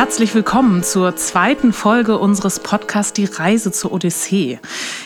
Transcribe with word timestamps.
Herzlich 0.00 0.34
willkommen 0.34 0.82
zur 0.82 1.14
zweiten 1.16 1.74
Folge 1.74 2.16
unseres 2.16 2.58
Podcasts 2.60 3.12
Die 3.12 3.26
Reise 3.26 3.70
zur 3.70 3.92
Odyssee. 3.92 4.58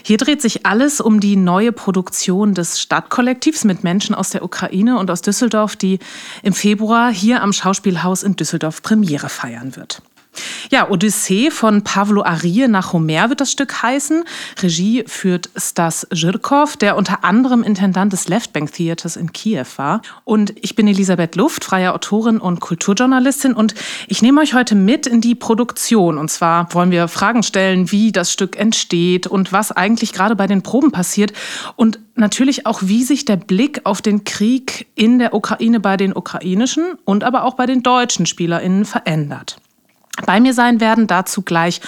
Hier 0.04 0.16
dreht 0.18 0.40
sich 0.40 0.66
alles 0.66 1.00
um 1.00 1.18
die 1.18 1.34
neue 1.34 1.72
Produktion 1.72 2.54
des 2.54 2.80
Stadtkollektivs 2.80 3.64
mit 3.64 3.82
Menschen 3.82 4.14
aus 4.14 4.30
der 4.30 4.44
Ukraine 4.44 4.96
und 5.00 5.10
aus 5.10 5.20
Düsseldorf, 5.20 5.74
die 5.74 5.98
im 6.44 6.52
Februar 6.52 7.12
hier 7.12 7.42
am 7.42 7.52
Schauspielhaus 7.52 8.22
in 8.22 8.36
Düsseldorf 8.36 8.82
Premiere 8.82 9.28
feiern 9.28 9.74
wird. 9.74 10.00
Ja, 10.70 10.90
Odyssee 10.90 11.50
von 11.50 11.82
Pavlo 11.82 12.22
Arie 12.22 12.68
nach 12.68 12.92
Homer 12.92 13.28
wird 13.28 13.40
das 13.40 13.52
Stück 13.52 13.82
heißen. 13.82 14.24
Regie 14.62 15.04
führt 15.06 15.50
Stas 15.56 16.06
Zhirkov, 16.12 16.76
der 16.76 16.96
unter 16.96 17.24
anderem 17.24 17.62
Intendant 17.62 18.12
des 18.12 18.28
Left 18.28 18.52
Bank 18.52 18.72
Theaters 18.72 19.16
in 19.16 19.32
Kiew 19.32 19.66
war. 19.76 20.02
Und 20.24 20.54
ich 20.60 20.74
bin 20.74 20.88
Elisabeth 20.88 21.36
Luft, 21.36 21.64
freie 21.64 21.94
Autorin 21.94 22.38
und 22.38 22.60
Kulturjournalistin. 22.60 23.54
Und 23.54 23.74
ich 24.08 24.22
nehme 24.22 24.40
euch 24.40 24.54
heute 24.54 24.74
mit 24.74 25.06
in 25.06 25.20
die 25.20 25.34
Produktion. 25.34 26.18
Und 26.18 26.30
zwar 26.30 26.72
wollen 26.74 26.90
wir 26.90 27.08
Fragen 27.08 27.42
stellen, 27.42 27.92
wie 27.92 28.12
das 28.12 28.32
Stück 28.32 28.58
entsteht 28.58 29.26
und 29.26 29.52
was 29.52 29.72
eigentlich 29.72 30.12
gerade 30.12 30.36
bei 30.36 30.46
den 30.46 30.62
Proben 30.62 30.90
passiert. 30.90 31.32
Und 31.76 32.00
natürlich 32.14 32.66
auch, 32.66 32.80
wie 32.82 33.04
sich 33.04 33.24
der 33.24 33.36
Blick 33.36 33.82
auf 33.84 34.02
den 34.02 34.24
Krieg 34.24 34.86
in 34.94 35.18
der 35.18 35.34
Ukraine 35.34 35.80
bei 35.80 35.96
den 35.96 36.16
ukrainischen 36.16 36.94
und 37.04 37.24
aber 37.24 37.44
auch 37.44 37.54
bei 37.54 37.66
den 37.66 37.82
deutschen 37.82 38.26
SpielerInnen 38.26 38.84
verändert. 38.84 39.58
Bei 40.26 40.38
mir 40.38 40.54
sein 40.54 40.80
werden 40.80 41.06
dazu 41.06 41.42
gleich 41.42 41.80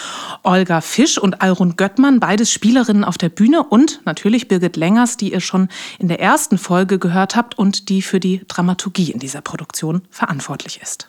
Olga 0.43 0.81
Fisch 0.81 1.17
und 1.17 1.43
Alrun 1.43 1.77
Göttmann, 1.77 2.19
beides 2.21 2.51
Spielerinnen 2.51 3.05
auf 3.05 3.19
der 3.19 3.29
Bühne 3.29 3.63
und 3.63 4.01
natürlich 4.05 4.49
Birgit 4.49 4.77
Längers, 4.77 5.17
die 5.17 5.33
ihr 5.33 5.41
schon 5.41 5.69
in 5.99 6.09
der 6.09 6.21
ersten 6.21 6.59
Folge 6.59 6.99
gehört 6.99 7.37
habt 7.37 7.57
und 7.57 7.89
die 7.89 8.03
für 8.03 8.19
die 8.19 8.43
Dramaturgie 8.49 9.13
in 9.13 9.21
dieser 9.21 9.41
Produktion 9.41 10.03
verantwortlich 10.11 10.81
ist. 10.83 11.09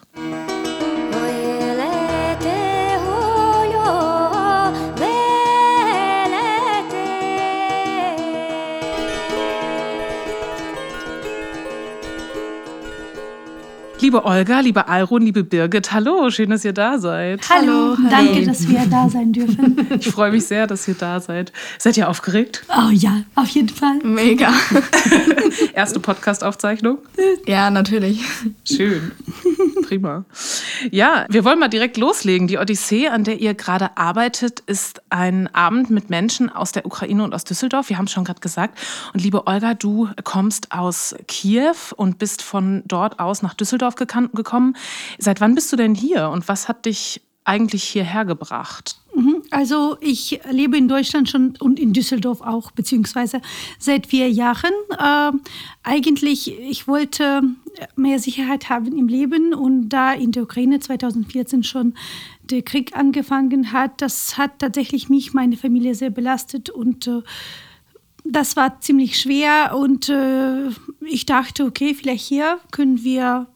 Liebe 14.00 14.24
Olga, 14.26 14.60
liebe 14.60 14.88
Alrun, 14.88 15.24
liebe 15.24 15.44
Birgit, 15.44 15.92
hallo, 15.92 16.30
schön, 16.30 16.52
dass 16.52 16.64
ihr 16.64 16.72
da 16.72 17.00
seid. 17.00 17.42
Hallo, 17.50 17.98
danke, 18.10 18.34
hey. 18.34 18.46
dass 18.46 18.68
wir 18.68 18.86
da 18.86 19.10
sein 19.10 19.34
dürfen. 19.34 19.76
Ich 20.00 20.10
freue 20.10 20.32
mich 20.32 20.46
sehr, 20.46 20.68
dass 20.68 20.88
ihr 20.88 20.94
da 20.94 21.20
seid. 21.20 21.52
Seid 21.80 21.98
ihr 21.98 22.08
aufgeregt? 22.08 22.64
Oh 22.70 22.92
ja, 22.92 23.24
auf 23.34 23.50
jeden 23.50 23.70
Fall. 23.70 23.98
Mega. 24.04 24.54
Erste 25.74 26.00
Podcast-Aufzeichnung? 26.00 27.00
Ja, 27.48 27.72
natürlich. 27.72 28.22
Schön. 28.64 29.12
Prima. 29.88 30.26
Ja, 30.92 31.26
wir 31.30 31.44
wollen 31.44 31.60
mal 31.60 31.68
direkt 31.68 31.98
loslegen. 31.98 32.48
Die 32.48 32.58
Odyssee, 32.58 33.08
an 33.08 33.24
der 33.24 33.40
ihr 33.40 33.54
gerade 33.54 33.98
arbeitet, 33.98 34.60
ist 34.62 35.02
ein 35.10 35.54
Abend 35.56 35.90
mit 35.90 36.10
Menschen 36.10 36.50
aus 36.50 36.72
der 36.72 36.86
Ukraine 36.86 37.24
und 37.24 37.34
aus 37.34 37.46
Düsseldorf. 37.46 37.90
Wir 37.90 37.98
haben 37.98 38.06
es 38.06 38.12
schon 38.12 38.26
gerade 38.26 38.42
gesagt. 38.42 38.78
Und 39.14 39.24
liebe 39.24 39.48
Olga, 39.48 39.74
du 39.74 40.10
kommst 40.24 40.72
aus 40.72 41.16
Kiew 41.28 41.76
und 41.96 42.20
bist 42.20 42.42
von 42.42 42.84
dort 42.86 43.20
aus 43.20 43.42
nach 43.42 43.54
Düsseldorf 43.54 43.87
gekommen. 43.96 44.76
Seit 45.18 45.42
wann 45.42 45.56
bist 45.56 45.72
du 45.72 45.76
denn 45.76 45.96
hier 45.96 46.30
und 46.30 46.48
was 46.48 46.68
hat 46.68 46.86
dich 46.86 47.22
eigentlich 47.48 47.84
hierher 47.84 48.26
gebracht? 48.26 48.98
Mhm. 49.16 49.42
Also 49.52 49.98
ich 50.02 50.42
lebe 50.52 50.78
in 50.78 50.88
Deutschland 50.88 51.30
schon 51.30 51.54
und 51.60 51.80
in 51.80 51.94
Düsseldorf 51.94 52.42
auch, 52.42 52.72
beziehungsweise 52.72 53.42
seit 53.80 54.08
vier 54.08 54.30
Jahren. 54.30 54.74
Äh, 55.00 55.32
eigentlich, 55.82 56.60
ich 56.60 56.88
wollte 56.88 57.42
mehr 57.96 58.20
Sicherheit 58.20 58.70
haben 58.70 58.98
im 58.98 59.08
Leben 59.08 59.54
und 59.54 59.90
da 59.90 60.14
in 60.14 60.34
der 60.34 60.44
Ukraine 60.44 60.80
2014 60.80 61.64
schon 61.64 61.94
der 62.44 62.62
Krieg 62.62 62.96
angefangen 62.96 63.72
hat, 63.72 64.02
das 64.02 64.38
hat 64.38 64.60
tatsächlich 64.60 65.10
mich, 65.10 65.34
meine 65.34 65.58
Familie 65.58 65.96
sehr 65.96 66.10
belastet 66.10 66.70
und 66.70 67.08
äh, 67.08 67.22
das 68.24 68.56
war 68.56 68.82
ziemlich 68.82 69.20
schwer 69.20 69.76
und 69.78 70.10
äh, 70.10 70.70
ich 71.02 71.26
dachte, 71.26 71.66
okay, 71.66 71.94
vielleicht 71.94 72.26
hier 72.26 72.60
können 72.72 73.04
wir 73.04 73.48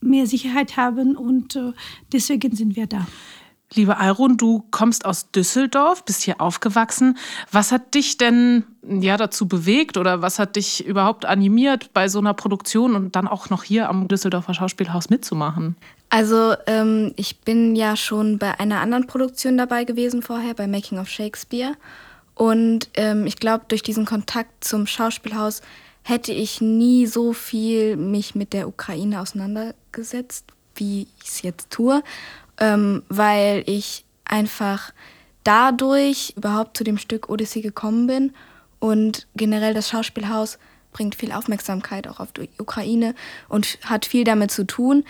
mehr 0.00 0.26
Sicherheit 0.26 0.76
haben 0.76 1.16
und 1.16 1.56
äh, 1.56 1.72
deswegen 2.12 2.54
sind 2.54 2.76
wir 2.76 2.86
da. 2.86 3.06
Liebe 3.74 3.96
Alrun, 3.98 4.36
du 4.36 4.64
kommst 4.70 5.04
aus 5.04 5.32
Düsseldorf, 5.32 6.04
bist 6.04 6.22
hier 6.22 6.40
aufgewachsen. 6.40 7.18
Was 7.50 7.72
hat 7.72 7.94
dich 7.94 8.16
denn 8.16 8.64
ja 8.88 9.16
dazu 9.16 9.48
bewegt 9.48 9.96
oder 9.96 10.22
was 10.22 10.38
hat 10.38 10.54
dich 10.54 10.86
überhaupt 10.86 11.24
animiert, 11.24 11.92
bei 11.92 12.08
so 12.08 12.20
einer 12.20 12.32
Produktion 12.32 12.94
und 12.94 13.16
dann 13.16 13.26
auch 13.26 13.50
noch 13.50 13.64
hier 13.64 13.88
am 13.88 14.06
Düsseldorfer 14.06 14.54
Schauspielhaus 14.54 15.10
mitzumachen? 15.10 15.74
Also 16.10 16.54
ähm, 16.68 17.12
ich 17.16 17.40
bin 17.40 17.74
ja 17.74 17.96
schon 17.96 18.38
bei 18.38 18.58
einer 18.60 18.80
anderen 18.80 19.08
Produktion 19.08 19.58
dabei 19.58 19.82
gewesen 19.82 20.22
vorher, 20.22 20.54
bei 20.54 20.68
Making 20.68 21.00
of 21.00 21.08
Shakespeare. 21.08 21.72
Und 22.36 22.88
ähm, 22.94 23.26
ich 23.26 23.36
glaube, 23.36 23.64
durch 23.66 23.82
diesen 23.82 24.04
Kontakt 24.04 24.62
zum 24.62 24.86
Schauspielhaus 24.86 25.60
hätte 26.06 26.32
ich 26.32 26.60
nie 26.60 27.06
so 27.06 27.32
viel 27.32 27.96
mich 27.96 28.34
mit 28.34 28.52
der 28.52 28.68
Ukraine 28.68 29.20
auseinandergesetzt, 29.20 30.44
wie 30.74 31.08
ich 31.18 31.28
es 31.28 31.42
jetzt 31.42 31.70
tue 31.70 32.02
ähm, 32.58 33.02
weil 33.08 33.62
ich 33.66 34.04
einfach 34.24 34.92
dadurch 35.44 36.34
überhaupt 36.36 36.76
zu 36.76 36.84
dem 36.84 36.98
Stück 36.98 37.28
Odyssey 37.28 37.62
gekommen 37.62 38.06
bin. 38.06 38.32
Und 38.78 39.26
generell 39.36 39.74
das 39.74 39.88
Schauspielhaus 39.88 40.58
bringt 40.92 41.14
viel 41.14 41.32
Aufmerksamkeit 41.32 42.08
auch 42.08 42.20
auf 42.20 42.32
die 42.32 42.48
Ukraine 42.58 43.14
und 43.48 43.78
hat 43.84 44.06
viel 44.06 44.24
damit 44.24 44.50
zu 44.50 44.66
tun. 44.66 45.04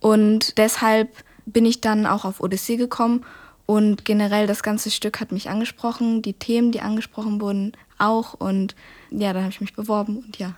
Und 0.00 0.58
deshalb 0.58 1.08
bin 1.44 1.66
ich 1.66 1.80
dann 1.80 2.06
auch 2.06 2.24
auf 2.24 2.40
Odyssey 2.40 2.76
gekommen. 2.76 3.24
Und 3.66 4.04
generell 4.04 4.46
das 4.46 4.62
ganze 4.62 4.90
Stück 4.90 5.20
hat 5.20 5.32
mich 5.32 5.48
angesprochen, 5.48 6.20
die 6.22 6.34
Themen, 6.34 6.72
die 6.72 6.80
angesprochen 6.80 7.40
wurden, 7.40 7.72
auch 8.02 8.34
und 8.34 8.74
ja, 9.10 9.32
dann 9.32 9.42
habe 9.42 9.52
ich 9.52 9.60
mich 9.60 9.74
beworben 9.74 10.18
und 10.18 10.38
ja. 10.38 10.54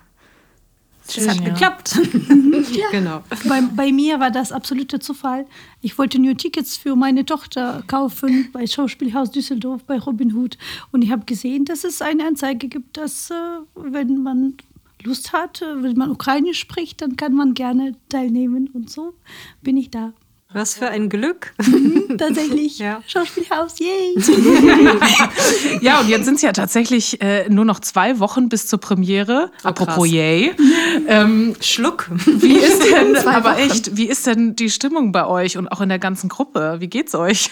Es 1.07 1.29
hat 1.29 1.37
ja. 1.41 1.51
geklappt. 1.51 1.97
ja. 2.73 2.87
Genau. 2.91 3.23
Bei, 3.47 3.61
bei, 3.61 3.93
mir 3.93 4.21
war 4.21 4.31
das 4.31 4.53
absoluter 4.53 5.01
Zufall. 5.01 5.47
Ich 5.83 5.99
wollte 5.99 6.19
nur 6.19 6.35
Tickets 6.37 6.79
für 6.79 6.97
meine 6.97 7.27
Tochter 7.27 7.85
kaufen 7.87 8.49
bei 8.53 8.67
Schauspielhaus 8.67 9.31
Düsseldorf, 9.31 9.85
bei 9.85 9.99
Robin 9.99 10.35
Hood. 10.35 10.57
Und 10.93 11.03
ich 11.03 11.11
habe 11.11 11.27
gesehen, 11.27 11.67
dass 11.67 11.85
es 11.85 12.01
eine 12.01 12.27
Anzeige 12.27 12.69
gibt, 12.69 12.97
dass, 12.97 13.31
äh, 13.31 13.35
wenn 13.75 14.23
man 14.23 14.55
Lust 15.03 15.35
hat, 15.35 15.61
äh, 15.61 15.83
wenn 15.83 15.97
man 15.97 16.11
Ukrainisch 16.11 16.59
spricht, 16.59 17.03
dann 17.03 17.17
kann 17.17 17.35
man 17.35 17.53
gerne 17.53 17.97
teilnehmen. 18.09 18.71
Und 18.73 18.89
so 18.89 19.15
bin 19.61 19.77
ich 19.77 19.91
da. 19.91 20.15
Was 20.55 20.77
für 20.77 20.87
ein 20.87 21.09
Glück. 21.09 21.53
Mhm, 21.67 22.17
tatsächlich. 22.17 22.79
ja. 22.79 23.03
Schauspielhaus, 23.09 23.75
yay. 23.81 24.15
ja, 25.81 25.99
und 25.99 26.09
jetzt 26.09 26.27
sind 26.27 26.37
es 26.37 26.43
ja 26.43 26.53
tatsächlich 26.53 27.21
äh, 27.21 27.49
nur 27.49 27.65
noch 27.65 27.81
zwei 27.81 28.21
Wochen 28.21 28.49
bis 28.49 28.69
zur 28.69 28.79
Premiere. 28.79 29.51
Oh, 29.65 29.69
Apropos 29.69 30.09
yay. 30.09 30.55
Ähm, 31.07 31.55
Schluck. 31.61 32.09
Wie 32.25 32.57
ist 32.57 32.85
denn, 32.85 33.17
aber 33.27 33.59
echt, 33.59 33.97
wie 33.97 34.07
ist 34.07 34.27
denn 34.27 34.55
die 34.55 34.71
Stimmung 34.71 35.11
bei 35.11 35.27
euch 35.27 35.59
und 35.59 35.67
auch 35.69 35.81
in 35.81 35.89
der 35.89 35.99
ganzen 35.99 36.29
Gruppe? 36.29 36.77
Wie 36.79 36.89
geht's 36.89 37.15
euch? 37.15 37.51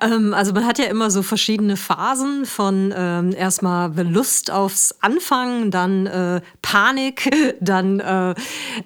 Ähm, 0.00 0.34
also 0.34 0.52
man 0.52 0.66
hat 0.66 0.78
ja 0.78 0.86
immer 0.86 1.10
so 1.10 1.22
verschiedene 1.22 1.76
Phasen 1.76 2.46
von 2.46 2.92
ähm, 2.96 3.32
erstmal 3.32 3.92
Lust 4.02 4.50
aufs 4.50 4.94
Anfangen, 5.00 5.70
dann 5.70 6.06
äh, 6.06 6.40
Panik, 6.62 7.30
dann 7.60 8.00
äh, 8.00 8.34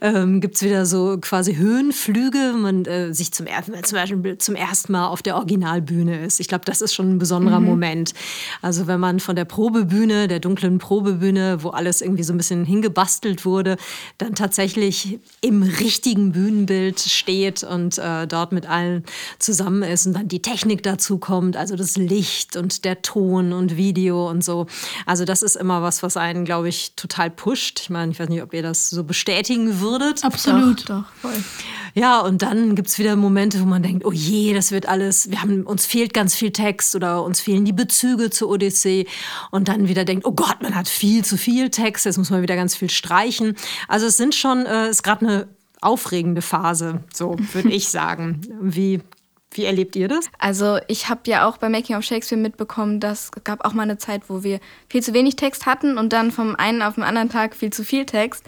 ähm, 0.00 0.40
gibt 0.40 0.56
es 0.56 0.62
wieder 0.62 0.87
so 0.87 1.19
quasi 1.20 1.56
Höhenflüge, 1.56 2.55
man 2.56 2.84
äh, 2.84 3.12
sich 3.12 3.32
zum, 3.32 3.46
zum 3.82 3.96
Beispiel 3.96 4.38
zum 4.38 4.55
ersten 4.55 4.93
Mal 4.93 5.08
auf 5.08 5.23
der 5.23 5.37
Originalbühne 5.37 6.25
ist. 6.25 6.40
Ich 6.40 6.49
glaube, 6.49 6.64
das 6.64 6.81
ist 6.81 6.94
schon 6.94 7.14
ein 7.14 7.19
besonderer 7.19 7.61
mhm. 7.61 7.67
Moment. 7.67 8.14
Also 8.62 8.87
wenn 8.87 9.00
man 9.00 9.20
von 9.20 9.37
der 9.37 9.44
Probebühne, 9.44 10.28
der 10.28 10.40
dunklen 10.40 10.78
Probebühne, 10.78 11.62
wo 11.62 11.70
alles 11.70 12.00
irgendwie 12.00 12.23
so 12.23 12.32
ein 12.32 12.37
bisschen 12.37 12.64
hingebastelt 12.64 13.44
wurde, 13.44 13.76
dann 14.19 14.34
tatsächlich 14.34 15.19
im 15.40 15.62
richtigen 15.62 16.32
Bühnenbild 16.32 17.00
steht 17.00 17.62
und 17.62 17.99
äh, 17.99 18.26
dort 18.26 18.52
mit 18.52 18.69
allen 18.69 19.05
zusammen 19.38 19.82
ist 19.82 20.06
und 20.06 20.14
dann 20.14 20.28
die 20.28 20.43
Technik 20.43 20.82
dazu 20.88 21.19
kommt, 21.19 21.56
also 21.56 21.76
das 21.76 21.96
Licht 21.96 22.56
und 22.56 22.85
der 22.85 23.02
Ton 23.02 23.52
und 23.52 23.76
Video 23.76 24.29
und 24.29 24.43
so. 24.43 24.67
Also 25.06 25.25
das 25.25 25.43
ist 25.43 25.56
immer 25.56 25.82
was, 25.82 26.02
was 26.02 26.17
einen, 26.17 26.44
glaube 26.44 26.69
ich, 26.69 26.93
total 26.96 27.31
pusht. 27.31 27.81
Ich 27.81 27.90
meine, 27.90 28.11
ich 28.11 28.19
weiß 28.19 28.29
nicht, 28.29 28.43
ob 28.43 28.55
ihr 28.55 28.62
das 28.62 28.88
so 28.90 29.05
bestätigen 29.05 29.81
würdet. 29.81 30.25
Absolut. 30.25 30.88
Doch, 30.88 31.02
doch 31.02 31.12
voll. 31.20 31.44
Ja, 31.94 32.20
und 32.20 32.43
dann 32.43 32.75
gibt 32.75 32.88
es 32.88 32.99
wieder 32.99 33.17
Momente, 33.17 33.61
wo 33.61 33.64
man 33.64 33.82
denkt, 33.82 34.05
oh 34.05 34.12
je, 34.12 34.55
das 34.55 34.73
wird 34.73 34.87
alles, 34.87 35.31
wir 35.31 35.43
haben, 35.43 35.64
uns 35.64 35.87
fehlt 35.87 36.14
ganz 36.14 36.35
viel 36.35 36.50
Text 36.50 36.96
oder 36.96 37.23
uns 37.23 37.40
fehlen 37.40 37.64
die 37.64 37.73
Bezüge 37.73 38.31
zur 38.31 38.49
Odyssee. 38.49 39.06
Und 39.50 39.69
dann 39.69 39.88
wieder 39.88 40.05
denkt, 40.05 40.25
oh 40.26 40.32
Gott, 40.32 40.62
man 40.62 40.75
hat 40.75 40.88
viel 40.88 41.25
zu 41.25 41.37
viel 41.37 41.70
Text, 41.70 42.06
jetzt 42.06 42.19
muss 42.19 42.31
man 42.31 42.43
wieder 42.43 42.56
ganz 42.56 42.75
viel 42.75 42.90
streichen. 42.90 43.56
Also 43.88 44.06
es 44.06 44.17
sind 44.17 44.35
schon, 44.35 44.61
es 44.67 44.87
äh, 44.87 44.90
ist 44.90 45.02
gerade 45.02 45.26
eine 45.26 45.49
aufregende 45.81 46.43
Phase, 46.43 47.05
so 47.12 47.37
würde 47.52 47.69
ich 47.73 47.88
sagen. 47.88 48.40
Wie 48.61 49.00
wie 49.53 49.65
erlebt 49.65 49.97
ihr 49.97 50.09
das? 50.09 50.27
Also 50.39 50.79
ich 50.89 51.09
habe 51.09 51.21
ja 51.27 51.49
auch 51.49 51.56
bei 51.56 51.69
Making 51.69 51.97
of 51.97 52.05
Shakespeare 52.05 52.41
mitbekommen, 52.41 53.00
dass 53.00 53.31
es 53.35 53.45
gab 53.45 53.65
auch 53.65 53.73
mal 53.73 53.85
eine 53.85 53.99
Zeit, 53.99 54.23
wo 54.29 54.43
wir 54.43 54.61
viel 54.89 55.03
zu 55.03 55.15
wenig 55.15 55.37
Text 55.37 55.67
hatten 55.67 55.97
und 55.99 56.12
dann 56.12 56.31
vom 56.31 56.55
einen 56.55 56.83
auf 56.83 56.97
den 56.97 57.05
anderen 57.05 57.31
Tag 57.31 57.56
viel 57.56 57.73
zu 57.73 57.85
viel 57.85 58.05
Text. 58.05 58.45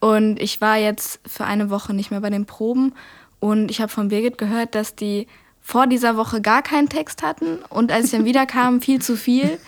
Und 0.00 0.40
ich 0.40 0.60
war 0.60 0.76
jetzt 0.76 1.20
für 1.26 1.44
eine 1.44 1.70
Woche 1.70 1.94
nicht 1.94 2.10
mehr 2.10 2.20
bei 2.20 2.30
den 2.30 2.46
Proben 2.46 2.94
Und 3.38 3.70
ich 3.70 3.80
habe 3.80 3.92
von 3.92 4.08
Birgit 4.08 4.38
gehört, 4.38 4.74
dass 4.74 4.96
die 4.96 5.26
vor 5.60 5.86
dieser 5.86 6.16
Woche 6.16 6.40
gar 6.40 6.62
keinen 6.62 6.88
Text 6.88 7.22
hatten 7.22 7.58
und 7.68 7.92
als 7.92 8.06
ich 8.06 8.10
dann 8.10 8.24
wieder 8.24 8.46
kam, 8.56 8.80
viel 8.80 9.00
zu 9.00 9.16
viel. 9.16 9.58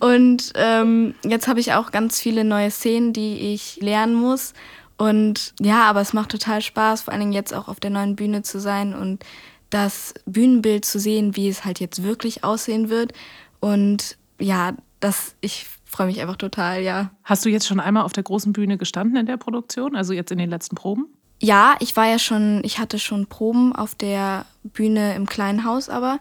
Und 0.00 0.52
ähm, 0.54 1.14
jetzt 1.24 1.46
habe 1.48 1.60
ich 1.60 1.74
auch 1.74 1.90
ganz 1.90 2.20
viele 2.20 2.44
neue 2.44 2.70
Szenen, 2.70 3.12
die 3.12 3.52
ich 3.52 3.76
lernen 3.80 4.14
muss. 4.14 4.54
Und 4.96 5.52
ja, 5.60 5.82
aber 5.82 6.00
es 6.00 6.12
macht 6.12 6.30
total 6.30 6.62
Spaß, 6.62 7.02
vor 7.02 7.12
allen 7.12 7.20
Dingen 7.20 7.32
jetzt 7.32 7.52
auch 7.52 7.68
auf 7.68 7.80
der 7.80 7.90
neuen 7.90 8.14
Bühne 8.14 8.42
zu 8.42 8.60
sein 8.60 8.94
und 8.94 9.24
das 9.72 10.14
Bühnenbild 10.26 10.84
zu 10.84 10.98
sehen, 10.98 11.34
wie 11.34 11.48
es 11.48 11.64
halt 11.64 11.80
jetzt 11.80 12.02
wirklich 12.02 12.44
aussehen 12.44 12.90
wird. 12.90 13.12
Und 13.58 14.18
ja, 14.38 14.74
das, 15.00 15.34
ich 15.40 15.66
freue 15.84 16.06
mich 16.06 16.20
einfach 16.20 16.36
total, 16.36 16.82
ja. 16.82 17.10
Hast 17.24 17.44
du 17.44 17.48
jetzt 17.48 17.66
schon 17.66 17.80
einmal 17.80 18.04
auf 18.04 18.12
der 18.12 18.22
großen 18.22 18.52
Bühne 18.52 18.76
gestanden 18.76 19.16
in 19.16 19.26
der 19.26 19.38
Produktion, 19.38 19.96
also 19.96 20.12
jetzt 20.12 20.30
in 20.30 20.38
den 20.38 20.50
letzten 20.50 20.76
Proben? 20.76 21.06
Ja, 21.40 21.74
ich 21.80 21.96
war 21.96 22.06
ja 22.06 22.18
schon, 22.18 22.60
ich 22.64 22.78
hatte 22.78 22.98
schon 22.98 23.26
Proben 23.26 23.74
auf 23.74 23.94
der 23.94 24.46
Bühne 24.62 25.14
im 25.14 25.26
kleinen 25.26 25.64
Haus 25.64 25.88
aber 25.88 26.20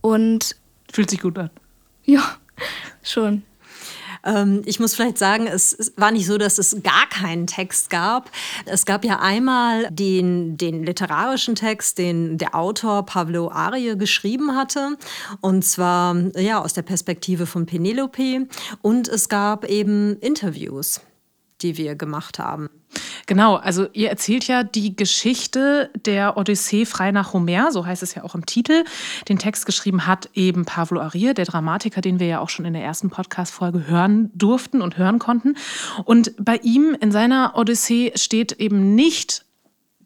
und 0.00 0.56
fühlt 0.90 1.10
sich 1.10 1.20
gut 1.20 1.38
an. 1.38 1.50
Ja, 2.04 2.22
schon. 3.02 3.42
Ähm, 4.24 4.62
ich 4.64 4.80
muss 4.80 4.94
vielleicht 4.94 5.18
sagen, 5.18 5.46
es 5.46 5.92
war 5.96 6.10
nicht 6.10 6.26
so, 6.26 6.38
dass 6.38 6.58
es 6.58 6.76
gar 6.82 7.08
keinen 7.08 7.46
Text 7.46 7.90
gab. 7.90 8.30
Es 8.66 8.86
gab 8.86 9.04
ja 9.04 9.20
einmal 9.20 9.88
den, 9.90 10.56
den 10.56 10.84
literarischen 10.84 11.54
Text, 11.54 11.98
den 11.98 12.38
der 12.38 12.54
Autor 12.54 13.04
Pavlo 13.06 13.50
Arie 13.50 13.96
geschrieben 13.96 14.56
hatte. 14.56 14.96
Und 15.40 15.64
zwar 15.64 16.16
ja, 16.36 16.60
aus 16.60 16.72
der 16.72 16.82
Perspektive 16.82 17.46
von 17.46 17.66
Penelope. 17.66 18.46
Und 18.80 19.08
es 19.08 19.28
gab 19.28 19.64
eben 19.64 20.18
Interviews, 20.20 21.00
die 21.60 21.76
wir 21.76 21.94
gemacht 21.94 22.38
haben. 22.38 22.68
Genau, 23.32 23.56
also 23.56 23.86
ihr 23.94 24.10
erzählt 24.10 24.46
ja 24.46 24.62
die 24.62 24.94
Geschichte 24.94 25.88
der 26.04 26.36
Odyssee 26.36 26.84
frei 26.84 27.12
nach 27.12 27.32
Homer, 27.32 27.72
so 27.72 27.86
heißt 27.86 28.02
es 28.02 28.14
ja 28.14 28.24
auch 28.24 28.34
im 28.34 28.44
Titel. 28.44 28.84
Den 29.26 29.38
Text 29.38 29.64
geschrieben 29.64 30.06
hat 30.06 30.28
eben 30.34 30.66
Pavlo 30.66 31.00
Arir, 31.00 31.32
der 31.32 31.46
Dramatiker, 31.46 32.02
den 32.02 32.20
wir 32.20 32.26
ja 32.26 32.40
auch 32.40 32.50
schon 32.50 32.66
in 32.66 32.74
der 32.74 32.82
ersten 32.82 33.08
Podcast-Folge 33.08 33.86
hören 33.86 34.30
durften 34.34 34.82
und 34.82 34.98
hören 34.98 35.18
konnten. 35.18 35.56
Und 36.04 36.34
bei 36.38 36.56
ihm 36.56 36.94
in 37.00 37.10
seiner 37.10 37.54
Odyssee 37.56 38.12
steht 38.16 38.52
eben 38.52 38.94
nicht 38.94 39.46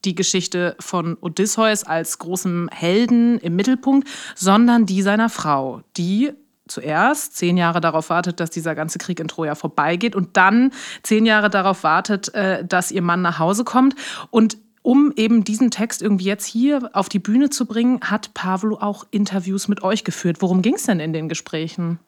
die 0.04 0.14
Geschichte 0.14 0.76
von 0.78 1.16
Odysseus 1.20 1.82
als 1.82 2.20
großem 2.20 2.68
Helden 2.72 3.38
im 3.38 3.56
Mittelpunkt, 3.56 4.06
sondern 4.36 4.86
die 4.86 5.02
seiner 5.02 5.30
Frau, 5.30 5.82
die 5.96 6.30
zuerst 6.68 7.36
zehn 7.36 7.56
Jahre 7.56 7.80
darauf 7.80 8.10
wartet, 8.10 8.40
dass 8.40 8.50
dieser 8.50 8.74
ganze 8.74 8.98
Krieg 8.98 9.20
in 9.20 9.28
Troja 9.28 9.54
vorbeigeht 9.54 10.16
und 10.16 10.36
dann 10.36 10.72
zehn 11.02 11.26
Jahre 11.26 11.50
darauf 11.50 11.82
wartet, 11.82 12.34
äh, 12.34 12.64
dass 12.64 12.90
ihr 12.90 13.02
Mann 13.02 13.22
nach 13.22 13.38
Hause 13.38 13.64
kommt. 13.64 13.94
Und 14.30 14.58
um 14.82 15.12
eben 15.16 15.42
diesen 15.42 15.72
Text 15.72 16.00
irgendwie 16.00 16.26
jetzt 16.26 16.46
hier 16.46 16.90
auf 16.92 17.08
die 17.08 17.18
Bühne 17.18 17.50
zu 17.50 17.66
bringen, 17.66 18.00
hat 18.02 18.34
Pavlo 18.34 18.76
auch 18.76 19.04
Interviews 19.10 19.66
mit 19.66 19.82
euch 19.82 20.04
geführt. 20.04 20.36
Worum 20.40 20.62
ging 20.62 20.74
es 20.74 20.84
denn 20.84 21.00
in 21.00 21.12
den 21.12 21.28
Gesprächen? 21.28 21.98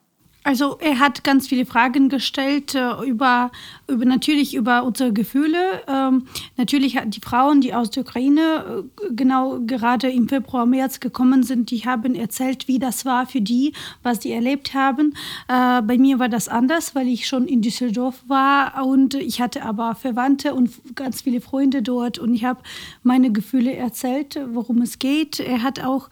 Also 0.49 0.79
er 0.79 0.97
hat 0.97 1.23
ganz 1.23 1.47
viele 1.47 1.63
Fragen 1.67 2.09
gestellt 2.09 2.73
äh, 2.73 3.05
über, 3.05 3.51
über 3.87 4.03
natürlich 4.03 4.55
über 4.55 4.83
unsere 4.83 5.13
Gefühle. 5.13 5.83
Ähm, 5.87 6.23
natürlich 6.57 6.97
die 7.05 7.21
Frauen, 7.21 7.61
die 7.61 7.75
aus 7.75 7.91
der 7.91 8.01
Ukraine 8.01 8.83
äh, 8.99 9.13
genau 9.13 9.59
gerade 9.67 10.09
im 10.09 10.27
Februar, 10.27 10.65
März 10.65 11.01
gekommen 11.01 11.43
sind, 11.43 11.69
die 11.69 11.85
haben 11.85 12.15
erzählt, 12.15 12.67
wie 12.67 12.79
das 12.79 13.05
war 13.05 13.27
für 13.27 13.41
die, 13.41 13.73
was 14.01 14.21
die 14.21 14.31
erlebt 14.31 14.73
haben. 14.73 15.13
Äh, 15.47 15.83
bei 15.83 15.99
mir 15.99 16.17
war 16.17 16.29
das 16.29 16.47
anders, 16.47 16.95
weil 16.95 17.07
ich 17.09 17.27
schon 17.27 17.47
in 17.47 17.61
Düsseldorf 17.61 18.23
war 18.27 18.83
und 18.87 19.13
ich 19.13 19.41
hatte 19.41 19.61
aber 19.61 19.93
Verwandte 19.93 20.55
und 20.55 20.71
ganz 20.95 21.21
viele 21.21 21.41
Freunde 21.41 21.83
dort 21.83 22.17
und 22.17 22.33
ich 22.33 22.43
habe 22.43 22.61
meine 23.03 23.31
Gefühle 23.31 23.75
erzählt, 23.75 24.39
worum 24.51 24.81
es 24.81 24.97
geht. 24.97 25.39
Er 25.39 25.61
hat 25.61 25.79
auch 25.79 26.09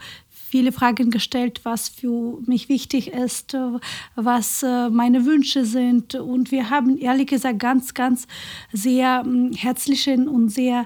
viele 0.50 0.72
Fragen 0.72 1.12
gestellt, 1.12 1.62
was 1.64 1.90
für 1.90 2.40
mich 2.46 2.70
wichtig 2.70 3.10
ist, 3.10 3.56
was 4.16 4.64
äh, 4.64 4.90
meine 4.90 5.26
Wünsche 5.26 5.66
sind. 5.66 6.16
Und 6.16 6.52
wir 6.52 6.70
haben 6.70 6.98
ehrlich 6.98 7.28
gesagt 7.28 7.60
ganz, 7.60 7.94
ganz 7.94 8.28
sehr 8.72 9.24
hm, 9.24 9.52
herzlichen 9.54 10.28
und 10.28 10.50
sehr 10.50 10.86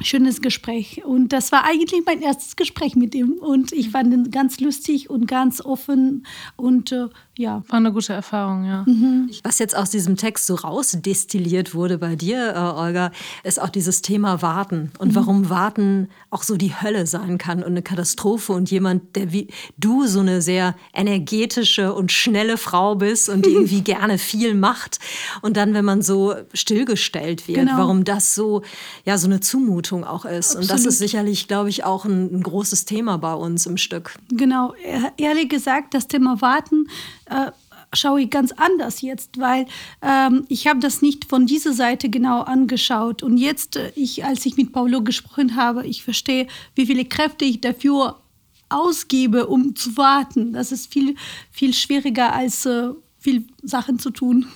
schönes 0.00 0.40
Gespräch. 0.40 1.04
Und 1.04 1.32
das 1.32 1.52
war 1.52 1.64
eigentlich 1.64 2.02
mein 2.04 2.20
erstes 2.20 2.56
Gespräch 2.56 2.96
mit 2.96 3.14
ihm. 3.14 3.32
Und 3.32 3.72
ich 3.72 3.90
fand 3.90 4.12
ihn 4.12 4.30
ganz 4.30 4.58
lustig 4.60 5.08
und 5.08 5.26
ganz 5.26 5.60
offen 5.60 6.26
und 6.56 6.90
äh, 6.92 7.08
ja. 7.36 7.62
War 7.68 7.78
eine 7.78 7.92
gute 7.92 8.12
Erfahrung, 8.12 8.64
ja. 8.64 8.84
Mhm. 8.86 9.30
Was 9.42 9.58
jetzt 9.58 9.76
aus 9.76 9.90
diesem 9.90 10.16
Text 10.16 10.46
so 10.46 10.54
rausdestilliert 10.54 11.74
wurde 11.74 11.98
bei 11.98 12.14
dir, 12.14 12.54
äh, 12.54 12.58
Olga, 12.58 13.10
ist 13.42 13.60
auch 13.60 13.70
dieses 13.70 14.02
Thema 14.02 14.40
Warten 14.40 14.92
und 14.98 15.08
mhm. 15.12 15.14
warum 15.16 15.50
Warten 15.50 16.08
auch 16.30 16.44
so 16.44 16.56
die 16.56 16.80
Hölle 16.80 17.06
sein 17.06 17.38
kann 17.38 17.58
und 17.58 17.72
eine 17.72 17.82
Katastrophe 17.82 18.52
und 18.52 18.70
jemand, 18.70 19.16
der 19.16 19.32
wie 19.32 19.48
du 19.78 20.06
so 20.06 20.20
eine 20.20 20.42
sehr 20.42 20.76
energetische 20.92 21.92
und 21.92 22.12
schnelle 22.12 22.56
Frau 22.56 22.94
bist 22.94 23.28
und 23.28 23.46
die 23.46 23.50
irgendwie 23.54 23.82
gerne 23.82 24.18
viel 24.18 24.54
macht 24.54 24.98
und 25.42 25.56
dann, 25.56 25.74
wenn 25.74 25.84
man 25.84 26.02
so 26.02 26.34
stillgestellt 26.52 27.48
wird, 27.48 27.58
genau. 27.58 27.78
warum 27.78 28.04
das 28.04 28.34
so, 28.34 28.62
ja, 29.04 29.18
so 29.18 29.26
eine 29.26 29.40
Zumutung 29.40 30.04
auch 30.04 30.24
ist. 30.24 30.56
Absolut. 30.56 30.62
Und 30.62 30.70
das 30.70 30.86
ist 30.86 30.98
sicherlich, 30.98 31.48
glaube 31.48 31.68
ich, 31.68 31.84
auch 31.84 32.04
ein, 32.04 32.32
ein 32.32 32.42
großes 32.42 32.84
Thema 32.84 33.18
bei 33.18 33.34
uns 33.34 33.66
im 33.66 33.76
Stück. 33.76 34.14
Genau, 34.28 34.74
ehrlich 35.16 35.48
gesagt, 35.48 35.94
das 35.94 36.06
Thema 36.06 36.40
Warten 36.40 36.86
äh, 37.26 37.50
schaue 37.92 38.22
ich 38.22 38.30
ganz 38.30 38.52
anders 38.52 39.00
jetzt, 39.00 39.38
weil 39.38 39.66
ähm, 40.02 40.44
ich 40.48 40.66
habe 40.66 40.80
das 40.80 41.02
nicht 41.02 41.26
von 41.26 41.46
dieser 41.46 41.72
Seite 41.72 42.08
genau 42.08 42.42
angeschaut. 42.42 43.22
Und 43.22 43.38
jetzt, 43.38 43.76
äh, 43.76 43.92
ich, 43.94 44.24
als 44.24 44.44
ich 44.46 44.56
mit 44.56 44.72
Paulo 44.72 45.02
gesprochen 45.02 45.56
habe, 45.56 45.86
ich 45.86 46.02
verstehe, 46.02 46.46
wie 46.74 46.86
viele 46.86 47.04
Kräfte 47.04 47.44
ich 47.44 47.60
dafür 47.60 48.20
ausgebe, 48.68 49.46
um 49.46 49.76
zu 49.76 49.96
warten. 49.96 50.52
Das 50.52 50.72
ist 50.72 50.92
viel, 50.92 51.16
viel 51.50 51.74
schwieriger 51.74 52.32
als 52.32 52.66
äh, 52.66 52.90
viel 53.18 53.46
Sachen 53.62 53.98
zu 53.98 54.10
tun. 54.10 54.46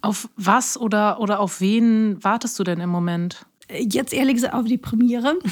Auf 0.00 0.28
was 0.36 0.78
oder, 0.78 1.20
oder 1.20 1.40
auf 1.40 1.60
wen 1.60 2.22
wartest 2.22 2.58
du 2.58 2.64
denn 2.64 2.80
im 2.80 2.90
Moment? 2.90 3.46
Jetzt 3.72 4.12
ehrlich 4.12 4.34
gesagt 4.34 4.54
auf 4.54 4.66
die 4.66 4.78
Premiere. 4.78 5.38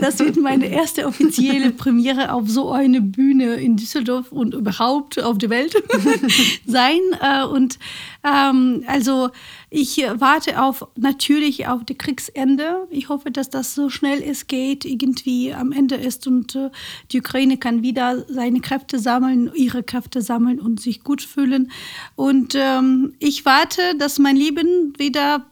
Das 0.00 0.18
wird 0.20 0.36
meine 0.36 0.66
erste 0.66 1.06
offizielle 1.06 1.70
Premiere 1.70 2.32
auf 2.32 2.48
so 2.48 2.70
eine 2.70 3.00
Bühne 3.00 3.54
in 3.54 3.76
Düsseldorf 3.76 4.30
und 4.32 4.54
überhaupt 4.54 5.20
auf 5.22 5.38
der 5.38 5.50
Welt 5.50 5.74
sein. 6.66 7.00
Äh, 7.20 7.44
und 7.44 7.78
ähm, 8.24 8.84
also 8.86 9.30
ich 9.70 10.02
warte 10.14 10.62
auf 10.62 10.86
natürlich 10.96 11.66
auf 11.66 11.84
das 11.84 11.98
Kriegsende. 11.98 12.86
Ich 12.90 13.08
hoffe, 13.08 13.30
dass 13.30 13.50
das 13.50 13.74
so 13.74 13.90
schnell 13.90 14.22
es 14.22 14.46
geht 14.46 14.84
irgendwie 14.84 15.52
am 15.52 15.72
Ende 15.72 15.96
ist 15.96 16.26
und 16.26 16.54
äh, 16.54 16.70
die 17.12 17.18
Ukraine 17.18 17.58
kann 17.58 17.82
wieder 17.82 18.24
seine 18.28 18.60
Kräfte 18.60 18.98
sammeln, 18.98 19.50
ihre 19.54 19.82
Kräfte 19.82 20.22
sammeln 20.22 20.60
und 20.60 20.80
sich 20.80 21.02
gut 21.02 21.22
fühlen. 21.22 21.70
Und 22.16 22.54
ähm, 22.56 23.14
ich 23.18 23.44
warte, 23.44 23.82
dass 23.98 24.18
mein 24.18 24.36
Leben 24.36 24.94
wieder 24.96 25.44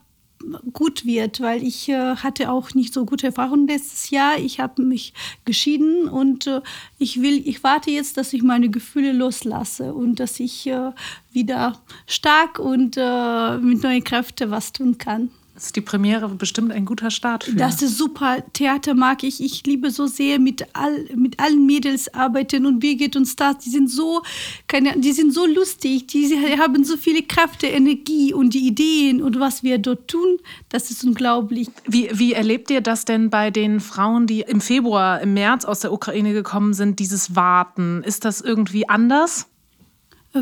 gut 0.72 1.04
wird, 1.04 1.40
weil 1.40 1.62
ich 1.62 1.88
äh, 1.88 2.16
hatte 2.16 2.50
auch 2.50 2.74
nicht 2.74 2.92
so 2.94 3.04
gute 3.04 3.26
Erfahrungen 3.26 3.66
letztes 3.66 4.10
Jahr. 4.10 4.38
Ich 4.38 4.60
habe 4.60 4.82
mich 4.82 5.12
geschieden 5.44 6.08
und 6.08 6.46
äh, 6.46 6.60
ich 6.98 7.20
will, 7.22 7.42
ich 7.46 7.62
warte 7.64 7.90
jetzt, 7.90 8.16
dass 8.16 8.32
ich 8.32 8.42
meine 8.42 8.68
Gefühle 8.68 9.12
loslasse 9.12 9.94
und 9.94 10.20
dass 10.20 10.40
ich 10.40 10.66
äh, 10.66 10.92
wieder 11.32 11.80
stark 12.06 12.58
und 12.58 12.96
äh, 12.96 13.58
mit 13.58 13.82
neuen 13.82 14.04
Kräften 14.04 14.50
was 14.50 14.72
tun 14.72 14.98
kann. 14.98 15.30
Das 15.56 15.64
ist 15.64 15.76
die 15.76 15.80
Premiere 15.80 16.28
bestimmt 16.28 16.70
ein 16.70 16.84
guter 16.84 17.10
Start 17.10 17.44
für. 17.44 17.56
Das 17.56 17.80
ist 17.80 17.96
super. 17.96 18.44
Theater 18.52 18.92
mag 18.92 19.24
ich. 19.24 19.42
Ich 19.42 19.64
liebe 19.64 19.90
so 19.90 20.06
sehr 20.06 20.38
mit, 20.38 20.66
all, 20.74 21.06
mit 21.16 21.40
allen 21.40 21.64
Mädels 21.64 22.12
arbeiten 22.12 22.66
und 22.66 22.78
Birgit 22.78 23.16
und 23.16 23.24
Stars. 23.24 23.64
Die 23.64 23.70
sind 23.70 23.90
so, 23.90 24.22
keine, 24.68 25.00
die 25.00 25.12
sind 25.12 25.32
so 25.32 25.46
lustig. 25.46 26.08
Die 26.08 26.28
haben 26.58 26.84
so 26.84 26.98
viele 26.98 27.22
Kräfte, 27.22 27.68
Energie 27.68 28.34
und 28.34 28.52
die 28.52 28.66
Ideen 28.66 29.22
und 29.22 29.40
was 29.40 29.62
wir 29.62 29.78
dort 29.78 30.08
tun, 30.08 30.36
das 30.68 30.90
ist 30.90 31.02
unglaublich. 31.04 31.68
Wie, 31.86 32.10
wie 32.12 32.34
erlebt 32.34 32.70
ihr 32.70 32.82
das 32.82 33.06
denn 33.06 33.30
bei 33.30 33.50
den 33.50 33.80
Frauen, 33.80 34.26
die 34.26 34.42
im 34.42 34.60
Februar, 34.60 35.22
im 35.22 35.32
März 35.32 35.64
aus 35.64 35.80
der 35.80 35.90
Ukraine 35.90 36.34
gekommen 36.34 36.74
sind, 36.74 36.98
dieses 36.98 37.34
Warten? 37.34 38.02
Ist 38.02 38.26
das 38.26 38.42
irgendwie 38.42 38.90
anders? 38.90 39.46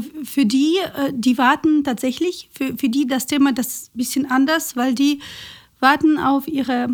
Für 0.03 0.47
die, 0.47 0.77
äh, 0.79 1.13
die 1.13 1.39
warten 1.39 1.85
tatsächlich, 1.85 2.49
für, 2.53 2.77
für 2.77 2.89
die 2.89 3.07
das 3.07 3.27
Thema 3.27 3.53
das 3.53 3.91
ein 3.95 3.99
bisschen 3.99 4.31
anders, 4.31 4.77
weil 4.77 4.95
die 4.95 5.21
warten 5.81 6.19
auf 6.19 6.49
ihre 6.49 6.89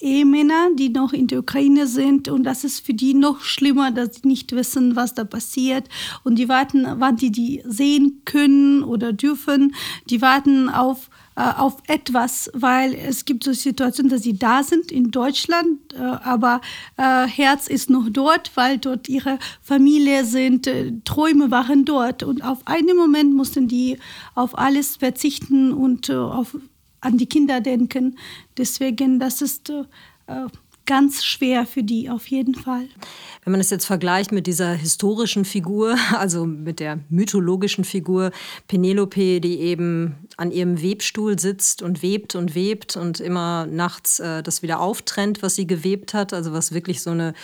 Ehemänner, 0.00 0.68
die 0.74 0.90
noch 0.90 1.12
in 1.12 1.28
der 1.28 1.38
Ukraine 1.38 1.86
sind 1.86 2.28
und 2.28 2.44
das 2.44 2.62
ist 2.62 2.84
für 2.84 2.92
die 2.92 3.14
noch 3.14 3.40
schlimmer, 3.40 3.90
dass 3.90 4.16
sie 4.16 4.28
nicht 4.28 4.52
wissen, 4.52 4.96
was 4.96 5.14
da 5.14 5.24
passiert 5.24 5.88
und 6.24 6.38
die 6.38 6.48
warten, 6.48 6.86
wann 6.98 7.16
die 7.16 7.30
die 7.30 7.62
sehen 7.64 8.20
können 8.24 8.82
oder 8.82 9.12
dürfen. 9.12 9.74
Die 10.10 10.20
warten 10.20 10.68
auf 10.68 11.08
auf 11.40 11.76
etwas, 11.88 12.50
weil 12.54 12.94
es 12.94 13.24
gibt 13.24 13.44
so 13.44 13.52
Situationen, 13.52 14.10
dass 14.10 14.22
sie 14.22 14.38
da 14.38 14.62
sind 14.62 14.92
in 14.92 15.10
Deutschland, 15.10 15.92
äh, 15.94 15.98
aber 15.98 16.60
äh, 16.96 17.26
Herz 17.26 17.66
ist 17.66 17.90
noch 17.90 18.08
dort, 18.08 18.52
weil 18.54 18.78
dort 18.78 19.08
ihre 19.08 19.38
Familie 19.60 20.24
sind, 20.24 20.66
äh, 20.66 20.92
Träume 21.04 21.50
waren 21.50 21.84
dort 21.84 22.22
und 22.22 22.44
auf 22.44 22.66
einen 22.66 22.96
Moment 22.96 23.34
mussten 23.34 23.66
die 23.66 23.98
auf 24.34 24.56
alles 24.56 24.96
verzichten 24.96 25.72
und 25.72 26.08
äh, 26.08 26.14
auf, 26.14 26.56
an 27.00 27.18
die 27.18 27.26
Kinder 27.26 27.60
denken. 27.60 28.16
Deswegen, 28.56 29.18
das 29.18 29.42
ist 29.42 29.72
ganz 30.86 31.24
schwer 31.24 31.66
für 31.66 31.82
die 31.82 32.10
auf 32.10 32.26
jeden 32.26 32.54
Fall. 32.54 32.88
Wenn 33.44 33.52
man 33.52 33.60
es 33.60 33.70
jetzt 33.70 33.86
vergleicht 33.86 34.32
mit 34.32 34.46
dieser 34.46 34.72
historischen 34.72 35.44
Figur, 35.44 35.96
also 36.16 36.46
mit 36.46 36.80
der 36.80 37.00
mythologischen 37.08 37.84
Figur 37.84 38.30
Penelope, 38.68 39.40
die 39.40 39.60
eben 39.60 40.16
an 40.36 40.50
ihrem 40.50 40.82
Webstuhl 40.82 41.38
sitzt 41.38 41.82
und 41.82 42.02
webt 42.02 42.34
und 42.34 42.54
webt 42.54 42.96
und 42.96 43.20
immer 43.20 43.66
nachts 43.66 44.20
äh, 44.20 44.42
das 44.42 44.62
wieder 44.62 44.80
auftrennt, 44.80 45.42
was 45.42 45.54
sie 45.54 45.66
gewebt 45.66 46.14
hat, 46.14 46.32
also 46.32 46.52
was 46.52 46.72
wirklich 46.72 47.02
so 47.02 47.10
eine 47.10 47.34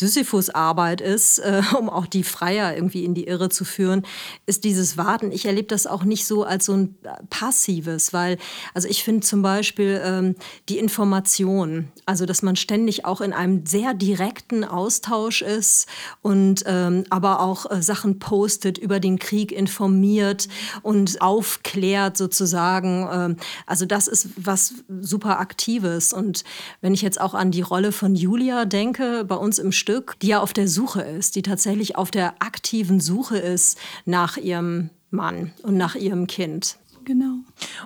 Sisyphus-Arbeit 0.00 1.00
ist, 1.00 1.38
äh, 1.38 1.62
um 1.78 1.88
auch 1.88 2.06
die 2.06 2.24
Freier 2.24 2.74
irgendwie 2.74 3.04
in 3.04 3.14
die 3.14 3.24
Irre 3.24 3.50
zu 3.50 3.64
führen, 3.64 4.04
ist 4.46 4.64
dieses 4.64 4.96
Warten. 4.96 5.30
Ich 5.30 5.44
erlebe 5.44 5.68
das 5.68 5.86
auch 5.86 6.04
nicht 6.04 6.26
so 6.26 6.42
als 6.42 6.64
so 6.66 6.72
ein 6.72 6.96
passives, 7.28 8.12
weil, 8.12 8.38
also 8.74 8.88
ich 8.88 9.04
finde 9.04 9.20
zum 9.26 9.42
Beispiel 9.42 10.00
ähm, 10.02 10.34
die 10.68 10.78
Information, 10.78 11.88
also 12.06 12.26
dass 12.26 12.42
man 12.42 12.56
ständig 12.56 13.04
auch 13.04 13.20
in 13.20 13.32
einem 13.32 13.66
sehr 13.66 13.94
direkten 13.94 14.64
Austausch 14.64 15.42
ist 15.42 15.86
und 16.22 16.64
ähm, 16.66 17.04
aber 17.10 17.40
auch 17.40 17.70
äh, 17.70 17.82
Sachen 17.82 18.18
postet, 18.18 18.78
über 18.78 19.00
den 19.00 19.18
Krieg 19.18 19.52
informiert 19.52 20.48
und 20.82 21.20
aufklärt 21.20 22.16
sozusagen. 22.16 23.08
Ähm, 23.12 23.36
also 23.66 23.84
das 23.84 24.08
ist 24.08 24.30
was 24.36 24.74
super 25.00 25.38
Aktives. 25.40 26.12
Und 26.12 26.44
wenn 26.80 26.94
ich 26.94 27.02
jetzt 27.02 27.20
auch 27.20 27.34
an 27.34 27.50
die 27.50 27.60
Rolle 27.60 27.92
von 27.92 28.14
Julia 28.14 28.64
denke, 28.64 29.24
bei 29.24 29.36
uns 29.36 29.58
im 29.58 29.72
Stück, 29.72 29.89
die 30.22 30.28
ja 30.28 30.40
auf 30.40 30.52
der 30.52 30.68
Suche 30.68 31.02
ist, 31.02 31.36
die 31.36 31.42
tatsächlich 31.42 31.96
auf 31.96 32.10
der 32.10 32.34
aktiven 32.40 33.00
Suche 33.00 33.38
ist 33.38 33.78
nach 34.04 34.36
ihrem 34.36 34.90
Mann 35.10 35.52
und 35.62 35.76
nach 35.76 35.94
ihrem 35.94 36.26
Kind. 36.26 36.78
Genau. 37.04 37.38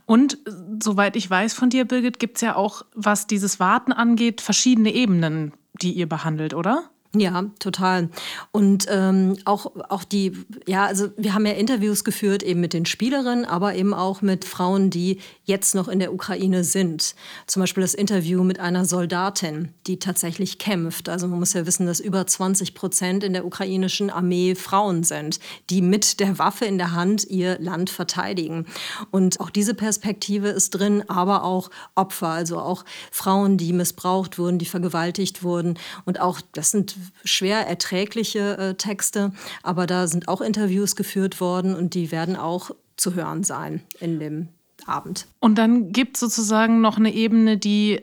Und 0.06 0.38
soweit 0.82 1.16
ich 1.16 1.28
weiß 1.28 1.54
von 1.54 1.70
dir, 1.70 1.84
Birgit, 1.84 2.18
gibt 2.18 2.37
es 2.37 2.42
ja 2.42 2.56
auch, 2.56 2.84
was 2.94 3.26
dieses 3.26 3.61
Warten 3.61 3.92
angeht, 3.92 4.40
verschiedene 4.40 4.92
Ebenen, 4.92 5.52
die 5.80 5.92
ihr 5.92 6.08
behandelt, 6.08 6.54
oder? 6.54 6.90
Ja, 7.16 7.44
total. 7.61 8.09
Und 8.50 8.87
ähm, 8.90 9.37
auch, 9.44 9.73
auch 9.88 10.02
die, 10.02 10.33
ja, 10.66 10.85
also 10.87 11.11
wir 11.16 11.33
haben 11.33 11.47
ja 11.47 11.52
Interviews 11.52 12.02
geführt 12.02 12.42
eben 12.42 12.61
mit 12.61 12.73
den 12.73 12.87
Spielerinnen, 12.87 13.44
aber 13.44 13.76
eben 13.76 13.94
auch 13.94 14.21
mit 14.21 14.44
Frauen, 14.44 14.90
die 14.90 15.21
jetzt 15.44 15.76
noch 15.76 15.87
in 15.87 16.00
der 16.00 16.12
Ukraine 16.12 16.64
sind. 16.64 17.14
Zum 17.47 17.61
Beispiel 17.61 17.83
das 17.83 17.94
Interview 17.94 18.42
mit 18.42 18.59
einer 18.59 18.85
Soldatin, 18.85 19.68
die 19.87 20.00
tatsächlich 20.00 20.59
kämpft. 20.59 21.09
Also 21.09 21.28
man 21.28 21.38
muss 21.38 21.52
ja 21.52 21.66
wissen, 21.66 21.87
dass 21.87 22.00
über 22.00 22.26
20 22.26 22.75
Prozent 22.75 23.23
in 23.23 23.33
der 23.33 23.47
ukrainischen 23.47 24.11
Armee 24.11 24.56
Frauen 24.56 25.04
sind, 25.04 25.38
die 25.71 25.83
mit 25.83 26.18
der 26.18 26.38
Waffe 26.40 26.64
in 26.64 26.78
der 26.78 26.92
Hand 26.92 27.25
ihr 27.25 27.61
Land 27.61 27.90
verteidigen. 27.90 28.66
Und 29.12 29.38
auch 29.38 29.50
diese 29.50 29.75
Perspektive 29.75 30.49
ist 30.49 30.71
drin, 30.71 31.04
aber 31.09 31.44
auch 31.44 31.71
Opfer, 31.94 32.28
also 32.28 32.59
auch 32.59 32.85
Frauen, 33.12 33.56
die 33.56 33.73
missbraucht 33.73 34.37
wurden, 34.37 34.59
die 34.59 34.66
vergewaltigt 34.66 35.44
wurden. 35.44 35.78
Und 36.04 36.21
auch, 36.21 36.40
das 36.52 36.73
sind 36.73 36.97
schwer 37.25 37.66
erträgliche 37.66 38.56
äh, 38.58 38.75
Texte, 38.75 39.32
aber 39.62 39.87
da 39.87 40.06
sind 40.06 40.28
auch 40.28 40.40
Interviews 40.40 40.96
geführt 40.96 41.40
worden 41.40 41.75
und 41.75 41.94
die 41.94 42.11
werden 42.11 42.37
auch 42.37 42.70
zu 42.96 43.14
hören 43.14 43.44
sein 43.44 43.82
in 44.00 44.18
dem 44.18 44.49
Abend. 44.87 45.26
Und 45.40 45.56
dann 45.56 45.92
gibt 45.92 46.16
es 46.16 46.20
sozusagen 46.20 46.80
noch 46.80 46.96
eine 46.96 47.12
Ebene, 47.12 47.56
die 47.56 48.02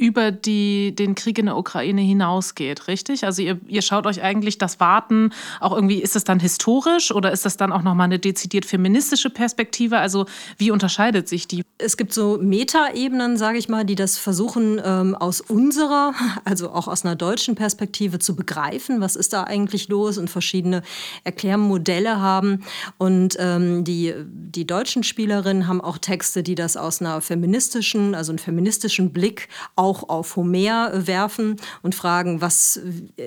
über 0.00 0.32
die, 0.32 0.94
den 0.96 1.14
Krieg 1.14 1.38
in 1.38 1.44
der 1.44 1.58
Ukraine 1.58 2.00
hinausgeht, 2.00 2.88
richtig? 2.88 3.24
Also 3.24 3.42
ihr, 3.42 3.60
ihr 3.68 3.82
schaut 3.82 4.06
euch 4.06 4.22
eigentlich 4.22 4.56
das 4.56 4.80
Warten 4.80 5.30
auch 5.60 5.74
irgendwie, 5.74 5.98
ist 5.98 6.16
das 6.16 6.24
dann 6.24 6.40
historisch 6.40 7.12
oder 7.12 7.30
ist 7.32 7.44
das 7.44 7.58
dann 7.58 7.70
auch 7.70 7.82
nochmal 7.82 8.06
eine 8.06 8.18
dezidiert 8.18 8.64
feministische 8.64 9.28
Perspektive? 9.28 9.98
Also 9.98 10.24
wie 10.56 10.70
unterscheidet 10.70 11.28
sich 11.28 11.46
die? 11.48 11.64
Es 11.76 11.98
gibt 11.98 12.14
so 12.14 12.38
Metaebenen, 12.40 13.36
sage 13.36 13.58
ich 13.58 13.68
mal, 13.68 13.84
die 13.84 13.94
das 13.94 14.16
versuchen 14.16 14.80
ähm, 14.82 15.14
aus 15.14 15.42
unserer, 15.42 16.14
also 16.46 16.70
auch 16.70 16.88
aus 16.88 17.04
einer 17.04 17.14
deutschen 17.14 17.54
Perspektive 17.54 18.18
zu 18.18 18.34
begreifen, 18.34 19.02
was 19.02 19.16
ist 19.16 19.34
da 19.34 19.44
eigentlich 19.44 19.88
los 19.88 20.16
und 20.16 20.30
verschiedene 20.30 20.82
Erklärmodelle 21.24 22.20
haben. 22.20 22.64
Und 22.96 23.36
ähm, 23.38 23.84
die, 23.84 24.14
die 24.24 24.66
deutschen 24.66 25.02
Spielerinnen 25.02 25.68
haben 25.68 25.82
auch 25.82 25.98
Texte, 25.98 26.42
die 26.42 26.54
das 26.54 26.78
aus 26.78 27.02
einer 27.02 27.20
feministischen, 27.20 28.14
also 28.14 28.32
einen 28.32 28.38
feministischen 28.38 29.12
Blick 29.12 29.48
auf 29.76 29.89
auch 29.90 30.08
auf 30.08 30.36
Homer 30.36 31.06
werfen 31.06 31.56
und 31.82 31.94
fragen, 31.94 32.40
was, 32.40 32.80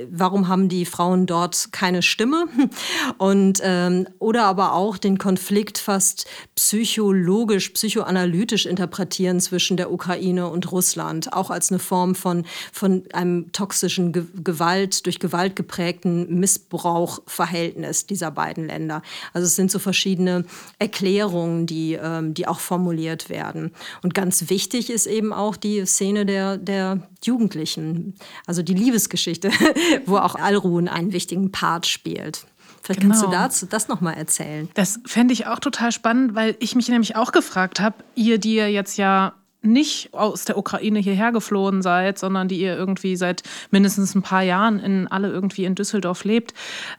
warum 0.10 0.48
haben 0.48 0.70
die 0.70 0.86
Frauen 0.86 1.26
dort 1.26 1.70
keine 1.72 2.02
Stimme? 2.02 2.46
Und, 3.18 3.60
ähm, 3.64 4.08
oder 4.20 4.46
aber 4.46 4.74
auch 4.74 4.98
den 4.98 5.18
Konflikt 5.18 5.78
fast 5.78 6.26
psychologisch, 6.56 7.70
psychoanalytisch 7.70 8.66
interpretieren 8.66 9.40
zwischen 9.40 9.78
der 9.78 9.92
Ukraine 9.92 10.48
und 10.48 10.72
Russland, 10.72 11.34
auch 11.34 11.50
als 11.50 11.72
eine 11.72 11.80
Form 11.80 12.16
von, 12.16 12.46
von 12.72 13.04
einem 13.14 13.52
toxischen 13.52 14.12
Ge 14.14 14.24
Gewalt, 14.44 15.06
durch 15.06 15.20
Gewalt 15.20 15.56
geprägten 15.56 16.40
Missbrauchverhältnis 16.40 18.06
dieser 18.08 18.32
beiden 18.32 18.68
Länder. 18.68 19.02
Also 19.34 19.48
es 19.48 19.56
sind 19.56 19.72
so 19.72 19.80
verschiedene 19.80 20.46
Erklärungen, 20.80 21.66
die, 21.66 21.94
ähm, 21.94 22.34
die 22.34 22.48
auch 22.48 22.60
formuliert 22.60 23.30
werden. 23.30 23.72
Und 24.02 24.14
ganz 24.14 24.50
wichtig 24.50 24.90
ist 24.90 25.06
eben 25.06 25.34
auch 25.34 25.58
die 25.58 25.86
Szene 25.86 26.26
der 26.26 26.43
der, 26.58 27.08
Jugendlichen, 27.24 28.16
also 28.46 28.62
die 28.62 28.74
Liebesgeschichte, 28.74 29.50
wo 30.06 30.18
auch 30.18 30.36
Alruhen 30.36 30.88
einen 30.88 31.14
wichtigen 31.14 31.52
Part 31.52 31.86
spielt. 31.86 32.46
Vielleicht 32.82 33.00
genau. 33.00 33.14
kannst 33.14 33.24
du 33.24 33.30
genau. 33.30 33.44
dazu 33.44 33.66
das 33.66 33.88
nochmal 33.88 34.16
erzählen. 34.16 34.68
Das 34.74 35.00
fände 35.06 35.34
ich 35.34 35.48
auch 35.48 35.60
total 35.60 35.92
spannend, 35.92 36.36
weil 36.36 36.56
ich 36.60 36.76
mich 36.76 36.90
nämlich 36.90 37.16
auch 37.16 37.32
gefragt 37.32 37.80
habe, 37.80 37.96
ihr, 38.16 38.40
die 38.40 38.56
ihr 38.56 38.70
jetzt 38.70 38.98
ja 38.98 39.34
nicht 39.62 40.14
aus 40.14 40.44
der 40.44 40.58
Ukraine 40.58 41.00
hierher 41.00 41.32
geflohen 41.32 41.82
seid, 41.82 42.20
sondern 42.20 42.50
die 42.50 42.60
ihr 42.60 42.76
irgendwie 42.76 43.16
seit 43.16 43.44
mindestens 43.72 44.14
ein 44.14 44.22
paar 44.22 44.44
Jahren 44.44 44.80
in 44.80 45.08
alle 45.08 45.30
irgendwie 45.30 45.64
in 45.64 45.76
Düsseldorf 45.76 46.26
lebt. 46.26 46.54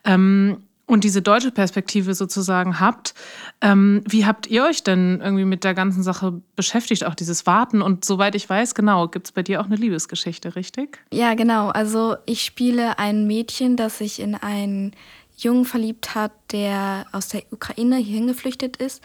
Ähm, 0.04 0.62
und 0.86 1.04
diese 1.04 1.22
deutsche 1.22 1.50
Perspektive 1.50 2.14
sozusagen 2.14 2.78
habt. 2.78 3.14
Ähm, 3.60 4.02
wie 4.06 4.26
habt 4.26 4.46
ihr 4.46 4.64
euch 4.64 4.82
denn 4.82 5.20
irgendwie 5.22 5.46
mit 5.46 5.64
der 5.64 5.74
ganzen 5.74 6.02
Sache 6.02 6.42
beschäftigt, 6.56 7.04
auch 7.04 7.14
dieses 7.14 7.46
Warten? 7.46 7.80
Und 7.80 8.04
soweit 8.04 8.34
ich 8.34 8.48
weiß, 8.48 8.74
genau, 8.74 9.08
gibt 9.08 9.26
es 9.26 9.32
bei 9.32 9.42
dir 9.42 9.60
auch 9.60 9.66
eine 9.66 9.76
Liebesgeschichte, 9.76 10.56
richtig? 10.56 10.98
Ja, 11.12 11.34
genau. 11.34 11.68
Also 11.68 12.16
ich 12.26 12.42
spiele 12.42 12.98
ein 12.98 13.26
Mädchen, 13.26 13.76
das 13.76 13.98
sich 13.98 14.20
in 14.20 14.34
einen 14.34 14.92
Jungen 15.36 15.64
verliebt 15.64 16.14
hat, 16.14 16.32
der 16.52 17.06
aus 17.12 17.28
der 17.28 17.42
Ukraine 17.50 17.96
hierhin 17.96 18.26
geflüchtet 18.26 18.76
ist 18.76 19.02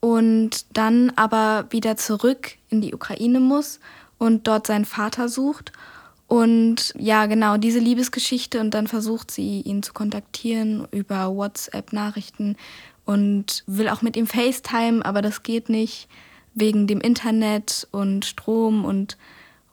und 0.00 0.64
dann 0.76 1.12
aber 1.16 1.66
wieder 1.70 1.96
zurück 1.96 2.52
in 2.68 2.80
die 2.80 2.94
Ukraine 2.94 3.40
muss 3.40 3.80
und 4.16 4.46
dort 4.46 4.66
seinen 4.66 4.84
Vater 4.84 5.28
sucht. 5.28 5.72
Und 6.28 6.92
ja, 6.98 7.26
genau, 7.26 7.56
diese 7.56 7.78
Liebesgeschichte 7.78 8.60
und 8.60 8.72
dann 8.72 8.86
versucht 8.86 9.30
sie, 9.30 9.62
ihn 9.62 9.82
zu 9.82 9.92
kontaktieren 9.92 10.86
über 10.90 11.34
WhatsApp-Nachrichten 11.34 12.56
und 13.06 13.64
will 13.66 13.88
auch 13.88 14.02
mit 14.02 14.16
ihm 14.16 14.26
FaceTime, 14.26 15.04
aber 15.04 15.22
das 15.22 15.42
geht 15.42 15.70
nicht 15.70 16.06
wegen 16.54 16.86
dem 16.86 17.00
Internet 17.00 17.88
und 17.90 18.26
Strom 18.26 18.84
und 18.84 19.16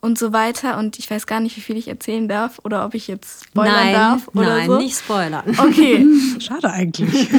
und 0.00 0.18
so 0.18 0.32
weiter. 0.32 0.78
Und 0.78 0.98
ich 0.98 1.10
weiß 1.10 1.26
gar 1.26 1.40
nicht, 1.40 1.56
wie 1.56 1.60
viel 1.60 1.76
ich 1.76 1.88
erzählen 1.88 2.28
darf 2.28 2.60
oder 2.62 2.86
ob 2.86 2.94
ich 2.94 3.08
jetzt 3.08 3.46
spoilern 3.46 3.74
nein, 3.74 3.94
darf 3.94 4.28
oder 4.28 4.46
nein, 4.46 4.66
so. 4.66 4.74
Nein, 4.74 4.84
nicht 4.84 4.98
spoilern. 4.98 5.58
Okay. 5.58 6.06
Schade 6.38 6.70
eigentlich. 6.70 7.28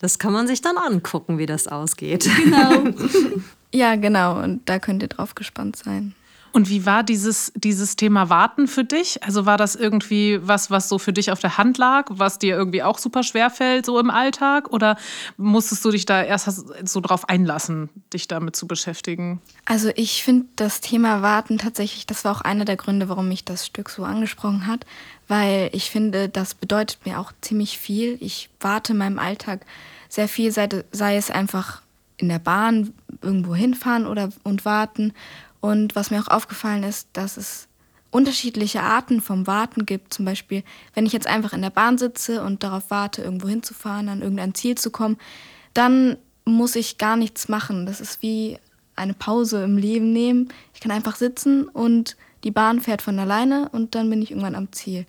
das 0.00 0.18
kann 0.18 0.32
man 0.32 0.46
sich 0.46 0.60
dann 0.60 0.76
angucken, 0.76 1.38
wie 1.38 1.46
das 1.46 1.68
ausgeht. 1.68 2.28
Genau. 2.44 2.84
Ja, 3.74 3.96
genau. 3.96 4.42
Und 4.42 4.66
da 4.70 4.78
könnt 4.78 5.02
ihr 5.02 5.08
drauf 5.08 5.34
gespannt 5.34 5.76
sein. 5.76 6.14
Und 6.56 6.70
wie 6.70 6.86
war 6.86 7.02
dieses, 7.02 7.52
dieses 7.54 7.96
Thema 7.96 8.30
Warten 8.30 8.66
für 8.66 8.82
dich? 8.82 9.22
Also 9.22 9.44
war 9.44 9.58
das 9.58 9.74
irgendwie 9.74 10.38
was, 10.40 10.70
was 10.70 10.88
so 10.88 10.98
für 10.98 11.12
dich 11.12 11.30
auf 11.30 11.38
der 11.38 11.58
Hand 11.58 11.76
lag, 11.76 12.06
was 12.08 12.38
dir 12.38 12.56
irgendwie 12.56 12.82
auch 12.82 12.96
super 12.96 13.24
schwer 13.24 13.50
fällt, 13.50 13.84
so 13.84 14.00
im 14.00 14.08
Alltag? 14.08 14.72
Oder 14.72 14.96
musstest 15.36 15.84
du 15.84 15.90
dich 15.90 16.06
da 16.06 16.22
erst 16.22 16.48
so 16.88 17.00
drauf 17.02 17.28
einlassen, 17.28 17.90
dich 18.14 18.26
damit 18.26 18.56
zu 18.56 18.66
beschäftigen? 18.66 19.42
Also 19.66 19.90
ich 19.96 20.24
finde 20.24 20.46
das 20.56 20.80
Thema 20.80 21.20
Warten 21.20 21.58
tatsächlich, 21.58 22.06
das 22.06 22.24
war 22.24 22.34
auch 22.34 22.40
einer 22.40 22.64
der 22.64 22.76
Gründe, 22.76 23.10
warum 23.10 23.28
mich 23.28 23.44
das 23.44 23.66
Stück 23.66 23.90
so 23.90 24.04
angesprochen 24.04 24.66
hat, 24.66 24.86
weil 25.28 25.68
ich 25.74 25.90
finde, 25.90 26.30
das 26.30 26.54
bedeutet 26.54 27.04
mir 27.04 27.20
auch 27.20 27.32
ziemlich 27.42 27.76
viel. 27.76 28.16
Ich 28.20 28.48
warte 28.60 28.94
in 28.94 28.98
meinem 28.98 29.18
Alltag 29.18 29.66
sehr 30.08 30.26
viel, 30.26 30.50
sei, 30.52 30.70
sei 30.90 31.18
es 31.18 31.30
einfach 31.30 31.82
in 32.16 32.30
der 32.30 32.38
Bahn 32.38 32.94
irgendwo 33.20 33.54
hinfahren 33.54 34.06
oder 34.06 34.30
und 34.42 34.64
warten 34.64 35.12
und 35.66 35.96
was 35.96 36.10
mir 36.10 36.20
auch 36.20 36.28
aufgefallen 36.28 36.84
ist, 36.84 37.08
dass 37.12 37.36
es 37.36 37.66
unterschiedliche 38.10 38.82
Arten 38.82 39.20
vom 39.20 39.46
Warten 39.46 39.84
gibt. 39.84 40.14
Zum 40.14 40.24
Beispiel, 40.24 40.62
wenn 40.94 41.06
ich 41.06 41.12
jetzt 41.12 41.26
einfach 41.26 41.52
in 41.52 41.60
der 41.60 41.70
Bahn 41.70 41.98
sitze 41.98 42.42
und 42.42 42.62
darauf 42.62 42.90
warte, 42.90 43.22
irgendwo 43.22 43.48
hinzufahren, 43.48 44.08
an 44.08 44.22
irgendein 44.22 44.54
Ziel 44.54 44.76
zu 44.76 44.90
kommen, 44.90 45.18
dann 45.74 46.16
muss 46.44 46.76
ich 46.76 46.98
gar 46.98 47.16
nichts 47.16 47.48
machen. 47.48 47.84
Das 47.84 48.00
ist 48.00 48.22
wie 48.22 48.58
eine 48.94 49.12
Pause 49.12 49.64
im 49.64 49.76
Leben 49.76 50.12
nehmen. 50.12 50.48
Ich 50.72 50.80
kann 50.80 50.92
einfach 50.92 51.16
sitzen 51.16 51.64
und 51.64 52.16
die 52.44 52.52
Bahn 52.52 52.80
fährt 52.80 53.02
von 53.02 53.18
alleine 53.18 53.68
und 53.70 53.96
dann 53.96 54.08
bin 54.08 54.22
ich 54.22 54.30
irgendwann 54.30 54.54
am 54.54 54.72
Ziel. 54.72 55.04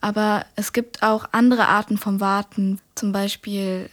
Aber 0.00 0.44
es 0.56 0.72
gibt 0.72 1.04
auch 1.04 1.26
andere 1.30 1.68
Arten 1.68 1.96
vom 1.96 2.18
Warten. 2.18 2.80
Zum 2.96 3.12
Beispiel, 3.12 3.88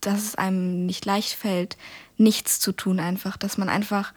dass 0.00 0.24
es 0.24 0.34
einem 0.34 0.86
nicht 0.86 1.04
leicht 1.04 1.34
fällt, 1.34 1.76
nichts 2.16 2.58
zu 2.58 2.72
tun 2.72 2.98
einfach. 2.98 3.36
Dass 3.36 3.56
man 3.56 3.68
einfach 3.68 4.12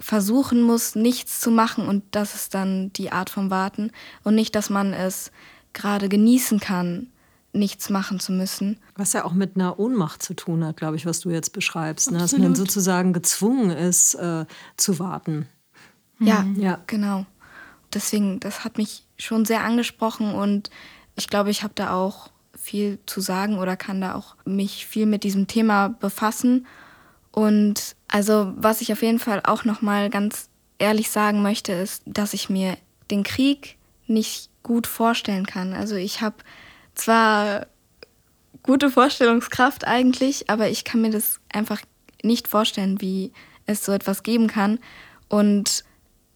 versuchen 0.00 0.62
muss, 0.62 0.94
nichts 0.94 1.40
zu 1.40 1.50
machen 1.50 1.86
und 1.86 2.02
das 2.10 2.34
ist 2.34 2.54
dann 2.54 2.92
die 2.94 3.12
Art 3.12 3.30
vom 3.30 3.50
Warten 3.50 3.90
und 4.24 4.34
nicht, 4.34 4.54
dass 4.54 4.70
man 4.70 4.92
es 4.92 5.30
gerade 5.72 6.08
genießen 6.08 6.58
kann, 6.60 7.08
nichts 7.52 7.90
machen 7.90 8.20
zu 8.20 8.32
müssen. 8.32 8.78
Was 8.96 9.12
ja 9.12 9.24
auch 9.24 9.32
mit 9.32 9.56
einer 9.56 9.78
Ohnmacht 9.78 10.22
zu 10.22 10.34
tun 10.34 10.64
hat, 10.64 10.76
glaube 10.76 10.96
ich, 10.96 11.06
was 11.06 11.20
du 11.20 11.30
jetzt 11.30 11.52
beschreibst, 11.52 12.10
ne? 12.10 12.18
dass 12.18 12.36
man 12.36 12.54
sozusagen 12.54 13.12
gezwungen 13.12 13.70
ist 13.70 14.14
äh, 14.14 14.46
zu 14.76 14.98
warten. 14.98 15.46
Ja, 16.18 16.46
ja, 16.56 16.78
genau. 16.86 17.26
Deswegen, 17.92 18.40
das 18.40 18.64
hat 18.64 18.78
mich 18.78 19.06
schon 19.18 19.44
sehr 19.44 19.64
angesprochen 19.64 20.34
und 20.34 20.70
ich 21.16 21.28
glaube, 21.28 21.50
ich 21.50 21.62
habe 21.62 21.72
da 21.74 21.94
auch 21.94 22.30
viel 22.56 22.98
zu 23.06 23.20
sagen 23.20 23.58
oder 23.58 23.76
kann 23.76 24.00
da 24.00 24.14
auch 24.14 24.36
mich 24.44 24.86
viel 24.86 25.06
mit 25.06 25.24
diesem 25.24 25.46
Thema 25.46 25.88
befassen. 25.88 26.66
Und 27.32 27.96
also 28.08 28.52
was 28.56 28.80
ich 28.80 28.92
auf 28.92 29.02
jeden 29.02 29.18
Fall 29.18 29.40
auch 29.44 29.64
noch 29.64 29.82
mal 29.82 30.10
ganz 30.10 30.48
ehrlich 30.78 31.10
sagen 31.10 31.42
möchte, 31.42 31.72
ist, 31.72 32.02
dass 32.06 32.34
ich 32.34 32.50
mir 32.50 32.76
den 33.10 33.22
Krieg 33.22 33.76
nicht 34.06 34.50
gut 34.62 34.86
vorstellen 34.86 35.46
kann. 35.46 35.72
Also 35.72 35.94
ich 35.94 36.20
habe 36.20 36.36
zwar 36.94 37.66
gute 38.62 38.90
Vorstellungskraft 38.90 39.86
eigentlich, 39.86 40.50
aber 40.50 40.68
ich 40.68 40.84
kann 40.84 41.00
mir 41.00 41.10
das 41.10 41.40
einfach 41.52 41.80
nicht 42.22 42.48
vorstellen, 42.48 43.00
wie 43.00 43.32
es 43.66 43.84
so 43.84 43.92
etwas 43.92 44.22
geben 44.22 44.48
kann. 44.48 44.78
Und 45.28 45.84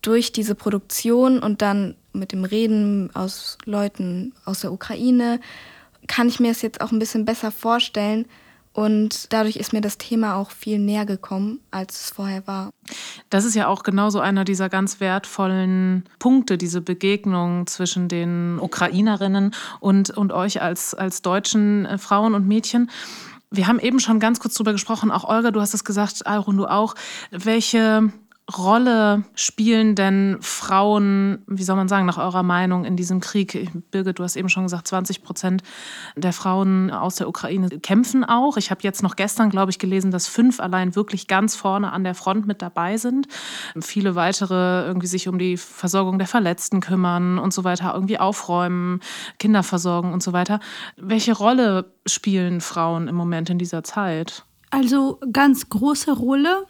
durch 0.03 0.33
diese 0.33 0.55
Produktion 0.55 1.39
und 1.41 1.63
dann 1.63 1.97
mit 2.13 2.33
dem 2.33 2.45
Reden 2.45 3.15
aus 3.15 3.59
Leuten 3.65 4.33
aus 4.45 4.61
der 4.61 4.73
Ukraine 4.73 5.41
kann 6.07 6.29
ich 6.29 6.41
mir 6.41 6.51
es 6.51 6.63
jetzt 6.63 6.81
auch 6.81 6.93
ein 6.93 6.99
bisschen 6.99 7.25
besser 7.25 7.51
vorstellen. 7.51 8.27
Und 8.75 9.33
dadurch 9.33 9.55
ist 9.57 9.73
mir 9.73 9.81
das 9.81 9.99
Thema 9.99 10.35
auch 10.35 10.51
viel 10.51 10.81
näher 10.81 11.07
gekommen, 11.07 11.61
als 11.71 12.01
es 12.01 12.11
vorher 12.11 12.45
war. 12.49 12.71
Das 13.31 13.45
ist 13.45 13.55
ja 13.55 13.69
auch 13.69 13.85
genauso 13.85 14.19
einer 14.19 14.45
dieser 14.45 14.69
ganz 14.69 14.99
wertvollen 14.99 16.05
Punkte, 16.19 16.59
diese 16.59 16.81
Begegnung 16.81 17.69
zwischen 17.69 18.09
den 18.09 18.59
Ukrainerinnen 18.61 19.55
und, 19.79 20.11
und 20.11 20.33
euch 20.33 20.61
als, 20.61 20.93
als 20.93 21.23
deutschen 21.23 21.87
äh, 21.87 21.99
Frauen 21.99 22.35
und 22.35 22.49
Mädchen. 22.49 22.91
Wir 23.53 23.69
haben 23.69 23.79
eben 23.79 24.01
schon 24.01 24.19
ganz 24.19 24.41
kurz 24.41 24.55
darüber 24.55 24.73
gesprochen, 24.73 25.13
auch 25.13 25.23
Olga, 25.23 25.53
du 25.53 25.61
hast 25.61 25.75
es 25.75 25.85
gesagt, 25.85 26.27
Alrun, 26.27 26.57
du 26.57 26.67
auch, 26.67 26.97
welche 27.31 28.11
Rolle 28.53 29.25
spielen 29.35 29.95
denn 29.95 30.37
Frauen, 30.41 31.43
wie 31.47 31.63
soll 31.63 31.77
man 31.77 31.89
sagen, 31.89 32.05
nach 32.05 32.19
eurer 32.19 32.43
Meinung 32.43 32.85
in 32.85 32.95
diesem 32.95 33.21
Krieg? 33.21 33.71
Birgit, 33.91 34.19
du 34.19 34.23
hast 34.23 34.37
eben 34.37 34.51
schon 34.51 34.65
gesagt, 34.65 34.87
20 34.87 35.23
Prozent 35.23 35.63
der 36.15 36.35
Frauen 36.35 36.91
aus 36.91 37.17
der 37.17 37.27
Ukraine 37.27 37.71
kämpfen 37.81 38.23
auch. 38.23 38.59
Ich 38.59 38.71
habe 38.71 38.83
jetzt 38.83 39.03
noch 39.03 39.17
gestern, 39.17 39.49
glaube 39.49 39.71
ich, 39.71 39.79
gelesen, 39.79 40.11
dass 40.11 40.29
fünf 40.29 40.61
allein 40.61 40.95
wirklich 40.95 41.27
ganz 41.27 41.57
vorne 41.57 41.91
an 41.91 42.05
der 42.05 42.15
Front 42.15 42.47
mit 42.47 42.61
dabei 42.61 42.99
sind. 42.99 43.29
Viele 43.81 44.15
weitere 44.15 44.85
irgendwie 44.87 45.07
sich 45.07 45.27
um 45.27 45.39
die 45.39 45.57
Versorgung 45.57 46.19
der 46.19 46.29
Verletzten 46.29 46.81
kümmern 46.81 47.39
und 47.39 47.55
so 47.55 47.65
weiter, 47.65 47.95
irgendwie 47.95 48.19
aufräumen, 48.19 49.01
Kinder 49.39 49.63
versorgen 49.63 50.13
und 50.13 50.23
so 50.23 50.35
weiter. 50.35 50.61
Welche 50.99 51.33
Rolle 51.33 51.95
spielen 52.05 52.61
Frauen 52.61 53.09
im 53.09 53.15
Moment 53.15 53.49
in 53.49 53.59
dieser 53.59 53.85
Zeit? 53.85 54.45
Also 54.69 55.19
ganz 55.33 55.71
große 55.71 56.13
Rolle 56.13 56.67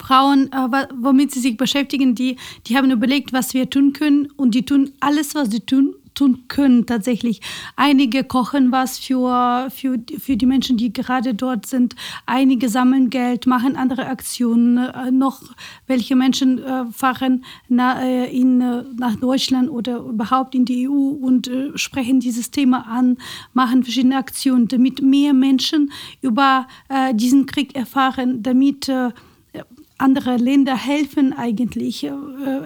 Frauen, 0.00 0.50
äh, 0.52 0.86
womit 1.00 1.32
sie 1.32 1.40
sich 1.40 1.56
beschäftigen, 1.56 2.14
die, 2.14 2.36
die 2.66 2.76
haben 2.76 2.90
überlegt, 2.90 3.32
was 3.32 3.54
wir 3.54 3.70
tun 3.70 3.92
können 3.92 4.28
und 4.36 4.54
die 4.54 4.64
tun 4.64 4.92
alles, 5.00 5.34
was 5.34 5.50
sie 5.50 5.60
tun, 5.60 5.94
tun 6.16 6.44
können 6.48 6.86
tatsächlich. 6.86 7.40
Einige 7.76 8.24
kochen 8.24 8.72
was 8.72 8.98
für, 8.98 9.68
für, 9.70 9.98
für 10.18 10.36
die 10.36 10.46
Menschen, 10.46 10.76
die 10.76 10.92
gerade 10.92 11.34
dort 11.34 11.66
sind. 11.66 11.94
Einige 12.24 12.68
sammeln 12.68 13.10
Geld, 13.10 13.46
machen 13.46 13.76
andere 13.76 14.06
Aktionen. 14.06 14.78
Äh, 14.78 15.10
noch 15.10 15.42
welche 15.86 16.16
Menschen 16.16 16.58
äh, 16.58 16.86
fahren 16.86 17.44
na, 17.68 18.02
äh, 18.02 18.34
in, 18.34 18.60
äh, 18.60 18.84
nach 18.96 19.16
Deutschland 19.16 19.70
oder 19.70 19.98
überhaupt 19.98 20.54
in 20.54 20.64
die 20.64 20.88
EU 20.88 20.92
und 20.92 21.48
äh, 21.48 21.76
sprechen 21.76 22.20
dieses 22.20 22.50
Thema 22.50 22.86
an, 22.88 23.18
machen 23.52 23.84
verschiedene 23.84 24.16
Aktionen, 24.16 24.68
damit 24.68 25.02
mehr 25.02 25.34
Menschen 25.34 25.92
über 26.22 26.66
äh, 26.88 27.14
diesen 27.14 27.46
Krieg 27.46 27.76
erfahren, 27.76 28.42
damit 28.42 28.90
andere 29.98 30.36
Länder 30.36 30.76
helfen 30.76 31.32
eigentlich, 31.32 32.04
äh, 32.04 32.12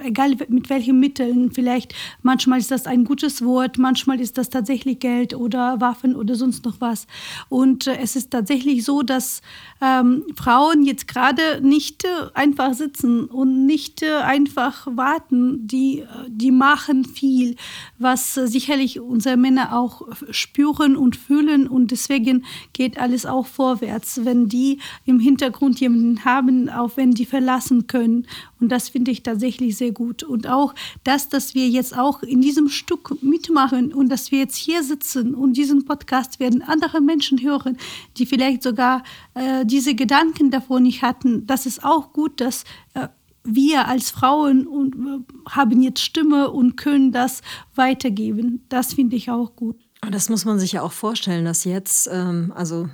egal 0.03 0.35
mit 0.49 0.69
welchen 0.69 0.99
Mitteln. 0.99 1.51
Vielleicht 1.51 1.95
manchmal 2.21 2.59
ist 2.59 2.71
das 2.71 2.85
ein 2.87 3.05
gutes 3.05 3.43
Wort, 3.43 3.77
manchmal 3.77 4.19
ist 4.19 4.37
das 4.37 4.49
tatsächlich 4.49 4.99
Geld 4.99 5.33
oder 5.33 5.79
Waffen 5.79 6.15
oder 6.15 6.35
sonst 6.35 6.65
noch 6.65 6.75
was. 6.79 7.07
Und 7.47 7.87
äh, 7.87 7.97
es 8.01 8.15
ist 8.15 8.31
tatsächlich 8.31 8.83
so, 8.83 9.01
dass 9.01 9.41
ähm, 9.81 10.25
Frauen 10.35 10.83
jetzt 10.83 11.07
gerade 11.07 11.61
nicht 11.61 12.03
äh, 12.03 12.09
einfach 12.33 12.73
sitzen 12.73 13.25
und 13.25 13.65
nicht 13.65 14.01
äh, 14.01 14.17
einfach 14.23 14.87
warten. 14.91 15.65
Die, 15.67 15.99
äh, 15.99 16.05
die 16.27 16.51
machen 16.51 17.05
viel, 17.05 17.55
was 17.97 18.33
sicherlich 18.33 18.99
unsere 18.99 19.37
Männer 19.37 19.77
auch 19.77 20.01
spüren 20.31 20.97
und 20.97 21.15
fühlen. 21.15 21.67
Und 21.67 21.91
deswegen 21.91 22.45
geht 22.73 22.99
alles 22.99 23.25
auch 23.25 23.45
vorwärts, 23.45 24.25
wenn 24.25 24.49
die 24.49 24.79
im 25.05 25.21
Hintergrund 25.21 25.79
jemanden 25.79 26.25
haben, 26.25 26.69
auch 26.69 26.97
wenn 26.97 27.11
die 27.11 27.20
die 27.21 27.25
verlassen 27.25 27.85
können. 27.85 28.25
Und 28.59 28.69
das 28.69 28.89
finde 28.89 29.11
ich 29.11 29.21
tatsächlich 29.21 29.77
sehr 29.77 29.91
gut. 29.91 30.23
Und 30.23 30.47
auch 30.47 30.73
das, 31.03 31.29
dass 31.29 31.53
wir 31.53 31.69
jetzt 31.69 31.95
auch 31.95 32.23
in 32.23 32.41
diesem 32.41 32.67
Stück 32.67 33.21
mitmachen 33.21 33.93
und 33.93 34.09
dass 34.09 34.31
wir 34.31 34.39
jetzt 34.39 34.55
hier 34.55 34.83
sitzen 34.83 35.35
und 35.35 35.53
diesen 35.53 35.85
Podcast 35.85 36.39
werden 36.39 36.63
andere 36.63 36.99
Menschen 36.99 37.41
hören, 37.41 37.77
die 38.17 38.25
vielleicht 38.25 38.63
sogar 38.63 39.03
äh, 39.35 39.65
diese 39.65 39.93
Gedanken 39.93 40.49
davor 40.49 40.79
nicht 40.79 41.03
hatten. 41.03 41.45
Das 41.45 41.67
ist 41.67 41.83
auch 41.83 42.11
gut, 42.11 42.41
dass 42.41 42.63
äh, 42.95 43.07
wir 43.43 43.87
als 43.87 44.09
Frauen 44.09 44.65
und, 44.65 44.95
äh, 44.95 45.49
haben 45.49 45.81
jetzt 45.81 46.01
Stimme 46.01 46.49
und 46.49 46.75
können 46.75 47.11
das 47.11 47.41
weitergeben. 47.75 48.65
Das 48.69 48.95
finde 48.95 49.15
ich 49.15 49.29
auch 49.29 49.55
gut. 49.55 49.77
Das 50.09 50.29
muss 50.29 50.45
man 50.45 50.59
sich 50.59 50.71
ja 50.71 50.81
auch 50.81 50.91
vorstellen, 50.91 51.45
dass 51.45 51.65
jetzt, 51.65 52.09
ähm, 52.11 52.51
also 52.55 52.89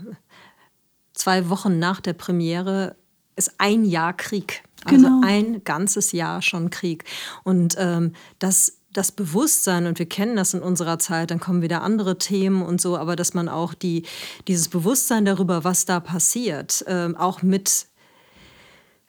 zwei 1.13 1.49
Wochen 1.49 1.79
nach 1.79 2.01
der 2.01 2.13
Premiere, 2.13 2.97
ist 3.37 3.53
ein 3.57 3.85
Jahr 3.85 4.13
Krieg. 4.13 4.63
Also 4.85 5.07
genau. 5.07 5.21
ein 5.25 5.63
ganzes 5.63 6.11
Jahr 6.11 6.41
schon 6.41 6.69
Krieg. 6.69 7.03
Und 7.43 7.75
ähm, 7.77 8.13
das 8.39 8.73
das 8.93 9.11
Bewusstsein, 9.11 9.85
und 9.85 9.99
wir 9.99 10.07
kennen 10.07 10.35
das 10.35 10.55
in 10.55 10.61
unserer 10.61 10.97
Zeit, 10.97 11.29
dann 11.29 11.39
kommen 11.39 11.61
wieder 11.61 11.83
andere 11.83 12.17
Themen 12.17 12.63
und 12.63 12.81
so, 12.81 12.97
aber 12.97 13.15
dass 13.15 13.35
man 13.35 13.47
auch 13.47 13.75
die, 13.75 14.03
dieses 14.47 14.69
Bewusstsein 14.69 15.23
darüber, 15.23 15.63
was 15.63 15.85
da 15.85 15.99
passiert, 15.99 16.83
äh, 16.87 17.13
auch 17.15 17.43
mit 17.43 17.85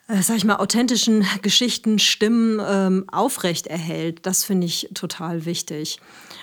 äh, 0.08 0.22
sag 0.22 0.38
ich 0.38 0.44
mal, 0.44 0.56
authentischen 0.56 1.24
Geschichten, 1.42 1.98
Stimmen 1.98 2.60
ähm, 2.66 3.04
aufrecht 3.12 3.66
erhält. 3.66 4.24
Das 4.24 4.42
finde 4.42 4.66
ich 4.66 4.88
total 4.94 5.44
wichtig. 5.44 6.00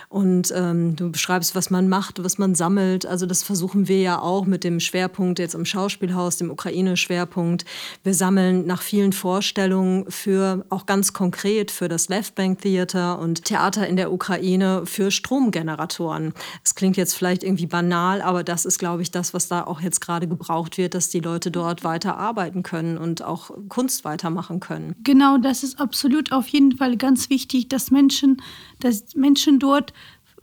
Und 0.07 0.53
ähm, 0.55 0.95
du 0.95 1.11
beschreibst, 1.11 1.55
was 1.55 1.71
man 1.71 1.89
macht, 1.89 2.23
was 2.23 2.37
man 2.37 2.55
sammelt. 2.55 3.05
Also 3.05 3.25
das 3.25 3.43
versuchen 3.43 3.87
wir 3.87 3.99
ja 3.99 4.21
auch 4.21 4.45
mit 4.45 4.63
dem 4.63 4.79
Schwerpunkt 4.79 5.39
jetzt 5.39 5.55
im 5.55 5.65
Schauspielhaus, 5.65 6.37
dem 6.37 6.51
Ukraine-Schwerpunkt. 6.51 7.65
Wir 8.03 8.13
sammeln 8.13 8.67
nach 8.67 8.81
vielen 8.83 9.13
Vorstellungen 9.13 10.09
für 10.09 10.63
auch 10.69 10.85
ganz 10.85 11.11
konkret 11.11 11.71
für 11.71 11.87
das 11.87 12.07
Left 12.07 12.35
Bank 12.35 12.61
Theater 12.61 13.19
und 13.19 13.45
Theater 13.45 13.87
in 13.87 13.95
der 13.95 14.13
Ukraine 14.13 14.83
für 14.85 15.09
Stromgeneratoren. 15.09 16.33
Es 16.63 16.75
klingt 16.75 16.97
jetzt 16.97 17.15
vielleicht 17.15 17.43
irgendwie 17.43 17.67
banal, 17.67 18.21
aber 18.21 18.43
das 18.43 18.65
ist, 18.65 18.77
glaube 18.77 19.01
ich, 19.01 19.11
das, 19.11 19.33
was 19.33 19.47
da 19.47 19.63
auch 19.63 19.81
jetzt 19.81 20.01
gerade 20.01 20.27
gebraucht 20.27 20.77
wird, 20.77 20.93
dass 20.93 21.09
die 21.09 21.19
Leute 21.19 21.49
dort 21.49 21.83
weiter 21.83 22.17
arbeiten 22.17 22.61
können 22.63 22.97
und 22.97 23.23
auch 23.23 23.54
Kunst 23.69 24.05
weitermachen 24.05 24.59
können. 24.59 24.95
Genau, 25.03 25.37
das 25.37 25.63
ist 25.63 25.79
absolut 25.79 26.31
auf 26.31 26.47
jeden 26.47 26.77
Fall 26.77 26.97
ganz 26.97 27.29
wichtig, 27.29 27.67
dass 27.69 27.91
Menschen, 27.91 28.41
dass 28.79 29.15
Menschen 29.15 29.59
dort 29.59 29.93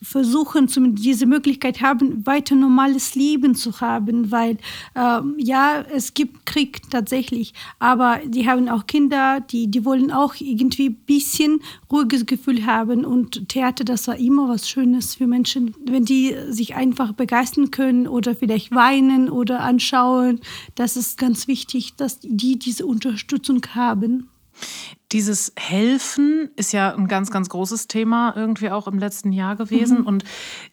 versuchen, 0.02 0.68
diese 0.96 1.26
Möglichkeit 1.26 1.80
haben, 1.80 2.26
weiter 2.26 2.54
normales 2.54 3.14
Leben 3.14 3.54
zu 3.54 3.80
haben, 3.80 4.30
weil 4.30 4.58
äh, 4.94 5.20
ja, 5.38 5.82
es 5.82 6.14
gibt 6.14 6.44
Krieg 6.44 6.90
tatsächlich, 6.90 7.54
aber 7.78 8.20
die 8.26 8.48
haben 8.48 8.68
auch 8.68 8.86
Kinder, 8.86 9.40
die, 9.40 9.68
die 9.68 9.84
wollen 9.84 10.10
auch 10.10 10.34
irgendwie 10.38 10.90
ein 10.90 10.96
bisschen 11.06 11.60
ruhiges 11.90 12.26
Gefühl 12.26 12.66
haben. 12.66 13.04
Und 13.04 13.48
Theater, 13.48 13.84
das 13.84 14.08
war 14.08 14.16
immer 14.16 14.48
was 14.48 14.68
Schönes 14.68 15.14
für 15.14 15.26
Menschen, 15.26 15.74
wenn 15.86 16.04
die 16.04 16.34
sich 16.48 16.74
einfach 16.74 17.12
begeistern 17.12 17.70
können 17.70 18.08
oder 18.08 18.34
vielleicht 18.34 18.74
weinen 18.74 19.30
oder 19.30 19.60
anschauen, 19.60 20.40
das 20.74 20.96
ist 20.96 21.16
ganz 21.16 21.46
wichtig, 21.46 21.94
dass 21.96 22.18
die 22.22 22.58
diese 22.58 22.86
Unterstützung 22.86 23.60
haben. 23.74 24.28
Dieses 25.12 25.52
Helfen 25.58 26.48
ist 26.56 26.72
ja 26.72 26.94
ein 26.94 27.06
ganz, 27.06 27.30
ganz 27.30 27.50
großes 27.50 27.86
Thema 27.86 28.32
irgendwie 28.34 28.70
auch 28.70 28.86
im 28.86 28.98
letzten 28.98 29.30
Jahr 29.30 29.56
gewesen. 29.56 30.00
Mhm. 30.00 30.06
Und 30.06 30.24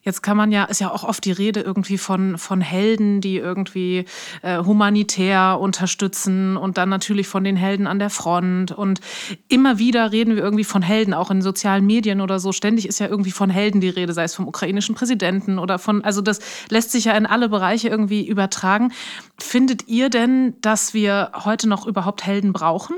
jetzt 0.01 0.23
kann 0.23 0.37
man 0.37 0.53
ja, 0.53 0.63
ist 0.63 0.79
ja 0.79 0.91
auch 0.91 1.03
oft 1.03 1.25
die 1.25 1.33
Rede 1.33 1.59
irgendwie 1.59 1.97
von, 1.97 2.37
von 2.37 2.61
Helden, 2.61 3.19
die 3.19 3.35
irgendwie 3.35 4.05
äh, 4.41 4.63
humanitär 4.63 5.57
unterstützen 5.59 6.55
und 6.55 6.77
dann 6.77 6.87
natürlich 6.87 7.27
von 7.27 7.43
den 7.43 7.57
Helden 7.57 7.85
an 7.85 7.99
der 7.99 8.09
Front. 8.09 8.71
Und 8.71 9.01
immer 9.49 9.77
wieder 9.77 10.13
reden 10.13 10.35
wir 10.35 10.41
irgendwie 10.41 10.63
von 10.63 10.81
Helden, 10.81 11.13
auch 11.13 11.31
in 11.31 11.41
sozialen 11.41 11.85
Medien 11.85 12.21
oder 12.21 12.39
so. 12.39 12.53
Ständig 12.53 12.87
ist 12.87 12.99
ja 12.99 13.07
irgendwie 13.07 13.31
von 13.31 13.49
Helden 13.49 13.81
die 13.81 13.89
Rede, 13.89 14.13
sei 14.13 14.23
es 14.23 14.35
vom 14.35 14.47
ukrainischen 14.47 14.95
Präsidenten 14.95 15.59
oder 15.59 15.79
von, 15.79 16.01
also 16.05 16.21
das 16.21 16.39
lässt 16.69 16.91
sich 16.91 17.05
ja 17.05 17.17
in 17.17 17.25
alle 17.25 17.49
Bereiche 17.49 17.89
irgendwie 17.89 18.25
übertragen. 18.25 18.93
Findet 19.37 19.89
ihr 19.89 20.09
denn, 20.09 20.55
dass 20.61 20.93
wir 20.93 21.31
heute 21.43 21.67
noch 21.67 21.85
überhaupt 21.85 22.25
Helden 22.25 22.53
brauchen? 22.53 22.95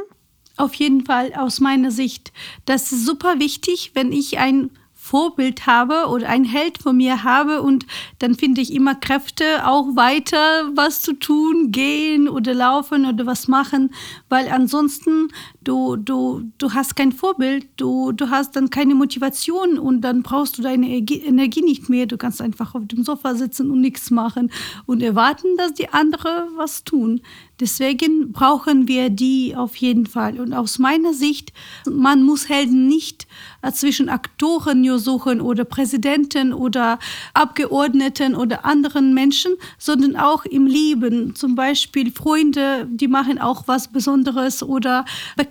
Auf 0.62 0.76
jeden 0.76 1.04
Fall 1.04 1.34
aus 1.34 1.60
meiner 1.60 1.90
Sicht. 1.90 2.32
Das 2.66 2.92
ist 2.92 3.04
super 3.04 3.40
wichtig, 3.40 3.94
wenn 3.96 4.12
ich 4.12 4.38
ein 4.38 4.70
Vorbild 4.94 5.66
habe 5.66 6.06
oder 6.08 6.30
ein 6.30 6.44
Held 6.44 6.78
von 6.78 6.98
mir 6.98 7.24
habe 7.24 7.64
und 7.64 7.88
dann 8.20 8.36
finde 8.36 8.62
ich 8.62 8.72
immer 8.72 8.94
Kräfte, 8.94 9.66
auch 9.66 9.96
weiter 9.96 10.70
was 10.76 11.02
zu 11.02 11.14
tun, 11.14 11.72
gehen 11.72 12.30
oder 12.30 12.54
laufen 12.54 13.08
oder 13.08 13.26
was 13.26 13.48
machen, 13.48 13.92
weil 14.30 14.50
ansonsten 14.50 15.30
du, 15.64 15.96
du, 15.96 16.52
du 16.58 16.74
hast 16.74 16.96
kein 16.96 17.12
Vorbild, 17.12 17.68
du, 17.78 18.12
du 18.12 18.30
hast 18.30 18.56
dann 18.56 18.70
keine 18.70 18.96
Motivation 18.96 19.78
und 19.78 20.02
dann 20.02 20.24
brauchst 20.24 20.58
du 20.58 20.62
deine 20.62 20.90
Energie 20.90 21.62
nicht 21.62 21.90
mehr. 21.90 22.08
Du 22.08 22.18
kannst 22.18 22.42
einfach 22.42 22.74
auf 22.74 22.88
dem 22.88 23.04
Sofa 23.04 23.36
sitzen 23.36 23.70
und 23.70 23.82
nichts 23.82 24.12
machen 24.12 24.52
und 24.86 25.02
erwarten, 25.02 25.56
dass 25.58 25.74
die 25.74 25.90
anderen 25.90 26.58
was 26.58 26.84
tun. 26.84 27.22
Deswegen 27.60 28.32
brauchen 28.32 28.88
wir 28.88 29.12
die 29.12 29.56
auf 29.56 29.76
jeden 29.76 30.08
Fall. 30.08 30.40
Und 30.40 30.52
aus 30.52 30.80
meiner 30.80 31.14
Sicht, 31.14 31.54
man 31.88 32.24
muss 32.24 32.50
Helden 32.50 32.88
nicht 32.88 33.28
äh, 33.62 33.72
zwischen 33.72 34.10
Aktoren 34.10 34.82
nur 34.82 34.98
suchen 34.98 35.42
oder 35.42 35.64
Präsidenten 35.64 36.54
oder 36.54 36.98
Abgeordneten 37.36 38.36
oder 38.36 38.66
anderen 38.66 39.14
Menschen, 39.14 39.52
sondern 39.78 40.16
auch 40.16 40.46
im 40.46 40.66
Leben. 40.66 41.36
Zum 41.36 41.54
Beispiel 41.54 42.12
Freunde, 42.12 42.88
die 42.90 43.08
machen 43.08 43.38
auch 43.38 43.68
was 43.68 43.90
Besonderes 43.90 44.64
oder 44.64 45.06
Bekannte 45.38 45.51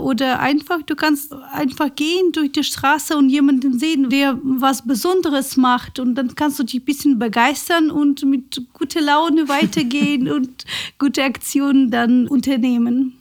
oder 0.00 0.40
einfach, 0.40 0.82
du 0.82 0.96
kannst 0.96 1.32
einfach 1.52 1.94
gehen 1.94 2.32
durch 2.32 2.52
die 2.52 2.64
Straße 2.64 3.16
und 3.16 3.28
jemanden 3.28 3.78
sehen, 3.78 4.10
der 4.10 4.38
was 4.42 4.86
Besonderes 4.86 5.56
macht 5.56 5.98
und 5.98 6.14
dann 6.14 6.34
kannst 6.34 6.58
du 6.58 6.64
dich 6.64 6.80
ein 6.80 6.84
bisschen 6.84 7.18
begeistern 7.18 7.90
und 7.90 8.24
mit 8.24 8.60
guter 8.72 9.00
Laune 9.00 9.48
weitergehen 9.48 10.28
und 10.32 10.64
gute 10.98 11.22
Aktionen 11.22 11.90
dann 11.90 12.28
unternehmen. 12.28 13.18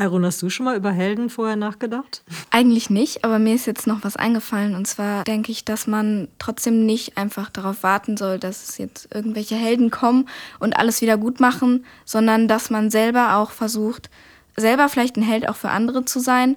Iron, 0.00 0.24
hast 0.24 0.40
du 0.40 0.48
schon 0.48 0.64
mal 0.64 0.76
über 0.76 0.92
Helden 0.92 1.28
vorher 1.28 1.56
nachgedacht? 1.56 2.22
Eigentlich 2.50 2.88
nicht, 2.88 3.22
aber 3.22 3.38
mir 3.38 3.54
ist 3.54 3.66
jetzt 3.66 3.86
noch 3.86 4.02
was 4.02 4.16
eingefallen. 4.16 4.74
Und 4.74 4.86
zwar 4.86 5.24
denke 5.24 5.52
ich, 5.52 5.66
dass 5.66 5.86
man 5.86 6.28
trotzdem 6.38 6.86
nicht 6.86 7.18
einfach 7.18 7.50
darauf 7.50 7.82
warten 7.82 8.16
soll, 8.16 8.38
dass 8.38 8.66
es 8.66 8.78
jetzt 8.78 9.14
irgendwelche 9.14 9.56
Helden 9.56 9.90
kommen 9.90 10.26
und 10.58 10.74
alles 10.76 11.02
wieder 11.02 11.18
gut 11.18 11.38
machen, 11.38 11.84
sondern 12.06 12.48
dass 12.48 12.70
man 12.70 12.90
selber 12.90 13.36
auch 13.36 13.50
versucht, 13.50 14.08
selber 14.56 14.88
vielleicht 14.88 15.16
ein 15.16 15.22
Held 15.22 15.48
auch 15.48 15.56
für 15.56 15.70
andere 15.70 16.04
zu 16.04 16.20
sein, 16.20 16.56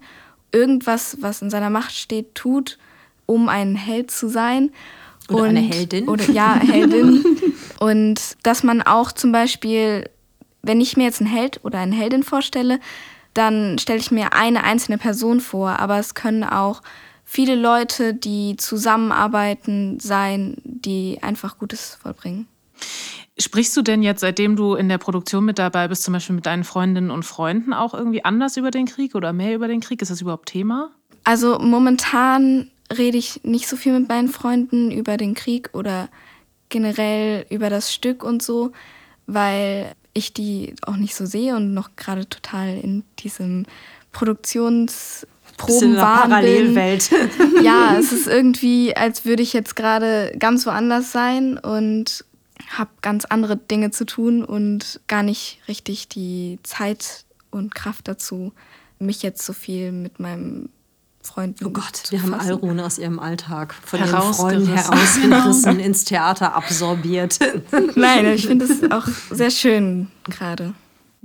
irgendwas, 0.52 1.18
was 1.22 1.42
in 1.42 1.50
seiner 1.50 1.70
Macht 1.70 1.94
steht, 1.94 2.36
tut, 2.36 2.78
um 3.26 3.50
ein 3.50 3.76
Held 3.76 4.12
zu 4.12 4.28
sein. 4.30 4.72
Oder 5.30 5.44
und, 5.44 5.50
eine 5.50 5.62
Heldin. 5.62 6.08
Oder 6.08 6.30
ja, 6.30 6.56
Heldin. 6.56 7.24
und 7.80 8.38
dass 8.44 8.64
man 8.64 8.82
auch 8.82 9.12
zum 9.12 9.32
Beispiel, 9.32 10.10
wenn 10.62 10.82
ich 10.82 10.98
mir 10.98 11.04
jetzt 11.04 11.22
einen 11.22 11.30
Held 11.30 11.60
oder 11.64 11.80
eine 11.80 11.96
Heldin 11.96 12.24
vorstelle, 12.24 12.80
dann 13.34 13.80
stelle 13.80 14.00
ich 14.00 14.12
mir 14.12 14.34
eine 14.34 14.64
einzelne 14.64 14.98
Person 14.98 15.40
vor, 15.40 15.80
aber 15.80 15.98
es 15.98 16.14
können 16.14 16.44
auch 16.44 16.82
viele 17.26 17.56
Leute, 17.56 18.14
die 18.14 18.58
zusammenarbeiten, 18.58 20.00
sein, 20.00 20.58
die 20.64 21.18
einfach 21.22 21.58
Gutes 21.58 21.98
vollbringen. 22.02 22.48
Sprichst 23.38 23.76
du 23.76 23.82
denn 23.82 24.04
jetzt, 24.04 24.22
seitdem 24.22 24.56
du 24.56 24.76
in 24.76 24.90
der 24.90 25.00
Produktion 25.00 25.44
mit 25.44 25.58
dabei 25.58 25.88
bist, 25.88 26.04
zum 26.04 26.14
Beispiel 26.14 26.36
mit 26.36 26.46
deinen 26.46 26.64
Freundinnen 26.64 27.10
und 27.10 27.24
Freunden 27.24 27.74
auch 27.74 27.94
irgendwie 27.94 28.24
anders 28.24 28.58
über 28.58 28.70
den 28.70 28.86
Krieg 28.86 29.16
oder 29.16 29.34
mehr 29.34 29.56
über 29.56 29.68
den 29.68 29.80
Krieg? 29.80 30.02
Ist 30.02 30.12
das 30.12 30.22
überhaupt 30.22 30.50
Thema? 30.50 30.92
Also 31.24 31.58
momentan 31.58 32.70
rede 32.96 33.18
ich 33.18 33.44
nicht 33.44 33.68
so 33.68 33.76
viel 33.76 33.98
mit 33.98 34.08
meinen 34.08 34.30
Freunden 34.30 34.92
über 34.92 35.18
den 35.18 35.34
Krieg 35.34 35.70
oder 35.74 36.10
generell 36.70 37.46
über 37.50 37.70
das 37.70 37.94
Stück 37.94 38.24
und 38.24 38.44
so, 38.44 38.72
weil 39.26 39.94
ich 40.14 40.34
die 40.34 40.76
auch 40.84 40.96
nicht 40.96 41.16
so 41.16 41.26
sehe 41.26 41.56
und 41.56 41.74
noch 41.74 41.96
gerade 41.96 42.28
total 42.30 42.78
in 42.78 43.04
diesem 43.20 43.66
Produktions 44.12 45.26
Probenwahn 45.58 46.30
Parallelwelt. 46.30 47.10
ja, 47.64 47.96
es 47.98 48.12
ist 48.12 48.28
irgendwie, 48.28 48.96
als 48.96 49.26
würde 49.26 49.44
ich 49.44 49.54
jetzt 49.54 49.76
gerade 49.76 50.34
ganz 50.38 50.66
woanders 50.66 51.12
sein 51.12 51.58
und 51.58 52.26
habe 52.78 52.92
ganz 53.02 53.26
andere 53.26 53.58
Dinge 53.58 53.92
zu 53.92 54.06
tun 54.06 54.44
und 54.44 55.02
gar 55.08 55.24
nicht 55.24 55.60
richtig 55.68 56.08
die 56.08 56.60
Zeit 56.64 57.26
und 57.52 57.76
Kraft 57.76 58.08
dazu, 58.08 58.54
mich 59.00 59.24
jetzt 59.24 59.46
so 59.46 59.54
viel 59.54 59.92
mit 59.92 60.20
meinem 60.20 60.70
Freund. 61.22 61.60
Oh 61.64 61.70
Gott, 61.70 62.12
wir 62.12 62.22
haben 62.22 62.34
Alrune 62.34 62.86
aus 62.86 62.98
ihrem 62.98 63.20
Alltag 63.20 63.74
von 63.86 64.00
ihren 64.00 64.34
Freunden 64.34 64.68
herausgerissen, 64.68 65.80
ins 65.80 66.04
Theater 66.04 66.56
absorbiert. 66.56 67.40
Nein, 67.96 68.26
ich 68.34 68.48
finde 68.48 68.66
es 68.66 68.92
auch 68.92 69.08
sehr 69.32 69.52
schön 69.52 70.10
gerade. 70.26 70.74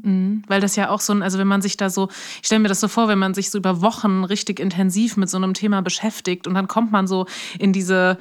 Mhm, 0.00 0.42
weil 0.46 0.60
das 0.60 0.76
ja 0.76 0.90
auch 0.90 1.00
so 1.00 1.12
ein, 1.12 1.22
also 1.22 1.38
wenn 1.38 1.48
man 1.48 1.60
sich 1.60 1.76
da 1.76 1.90
so, 1.90 2.08
ich 2.40 2.46
stelle 2.46 2.60
mir 2.60 2.68
das 2.68 2.78
so 2.78 2.86
vor, 2.86 3.08
wenn 3.08 3.18
man 3.18 3.34
sich 3.34 3.50
so 3.50 3.58
über 3.58 3.82
Wochen 3.82 4.22
richtig 4.22 4.60
intensiv 4.60 5.16
mit 5.16 5.28
so 5.28 5.36
einem 5.36 5.54
Thema 5.54 5.82
beschäftigt 5.82 6.46
und 6.46 6.54
dann 6.54 6.68
kommt 6.68 6.92
man 6.92 7.08
so 7.08 7.26
in 7.58 7.72
diese 7.72 8.18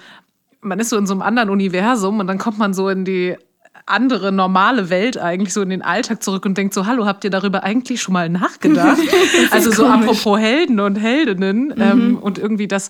man 0.61 0.79
ist 0.79 0.89
so 0.89 0.97
in 0.97 1.07
so 1.07 1.13
einem 1.13 1.21
anderen 1.21 1.49
Universum 1.49 2.19
und 2.19 2.27
dann 2.27 2.37
kommt 2.37 2.57
man 2.57 2.73
so 2.73 2.89
in 2.89 3.05
die 3.05 3.35
andere 3.85 4.31
normale 4.31 4.89
Welt 4.89 5.17
eigentlich 5.17 5.53
so 5.53 5.61
in 5.61 5.69
den 5.69 5.81
Alltag 5.81 6.21
zurück 6.21 6.45
und 6.45 6.57
denkt 6.57 6.73
so, 6.73 6.85
hallo, 6.85 7.05
habt 7.05 7.23
ihr 7.23 7.29
darüber 7.29 7.63
eigentlich 7.63 8.01
schon 8.01 8.13
mal 8.13 8.27
nachgedacht? 8.27 8.99
also 9.51 9.71
so 9.71 9.83
komisch. 9.83 10.09
apropos 10.09 10.39
Helden 10.39 10.79
und 10.79 10.97
Heldinnen 10.97 11.67
mhm. 11.67 11.81
ähm, 11.81 12.17
und 12.17 12.37
irgendwie 12.37 12.67
das 12.67 12.89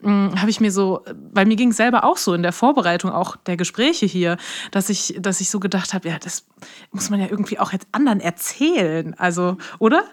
hm, 0.00 0.40
habe 0.40 0.50
ich 0.50 0.60
mir 0.60 0.72
so, 0.72 1.04
weil 1.32 1.44
mir 1.46 1.56
ging 1.56 1.70
es 1.70 1.76
selber 1.76 2.04
auch 2.04 2.16
so 2.16 2.32
in 2.34 2.42
der 2.42 2.52
Vorbereitung 2.52 3.10
auch 3.10 3.36
der 3.36 3.56
Gespräche 3.56 4.06
hier, 4.06 4.38
dass 4.70 4.88
ich, 4.88 5.16
dass 5.20 5.40
ich 5.40 5.50
so 5.50 5.60
gedacht 5.60 5.92
habe, 5.92 6.08
ja, 6.08 6.18
das 6.18 6.46
muss 6.92 7.10
man 7.10 7.20
ja 7.20 7.26
irgendwie 7.28 7.58
auch 7.58 7.72
jetzt 7.72 7.86
anderen 7.92 8.20
erzählen, 8.20 9.14
also, 9.18 9.58
oder? 9.78 10.04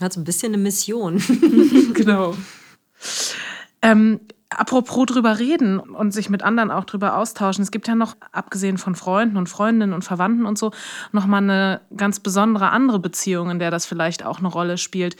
Hat 0.00 0.12
so 0.12 0.20
ein 0.20 0.24
bisschen 0.24 0.52
eine 0.52 0.62
Mission. 0.62 1.22
genau. 1.94 2.34
Ähm, 3.82 4.20
Apropos 4.50 5.04
drüber 5.04 5.38
reden 5.38 5.78
und 5.78 6.12
sich 6.12 6.30
mit 6.30 6.42
anderen 6.42 6.70
auch 6.70 6.84
drüber 6.84 7.16
austauschen. 7.16 7.62
Es 7.62 7.70
gibt 7.70 7.86
ja 7.86 7.94
noch, 7.94 8.16
abgesehen 8.32 8.78
von 8.78 8.94
Freunden 8.94 9.36
und 9.36 9.46
Freundinnen 9.46 9.92
und 9.92 10.04
Verwandten 10.04 10.46
und 10.46 10.56
so, 10.56 10.70
nochmal 11.12 11.42
eine 11.42 11.80
ganz 11.94 12.18
besondere 12.18 12.70
andere 12.70 12.98
Beziehung, 12.98 13.50
in 13.50 13.58
der 13.58 13.70
das 13.70 13.84
vielleicht 13.84 14.24
auch 14.24 14.38
eine 14.38 14.48
Rolle 14.48 14.78
spielt. 14.78 15.16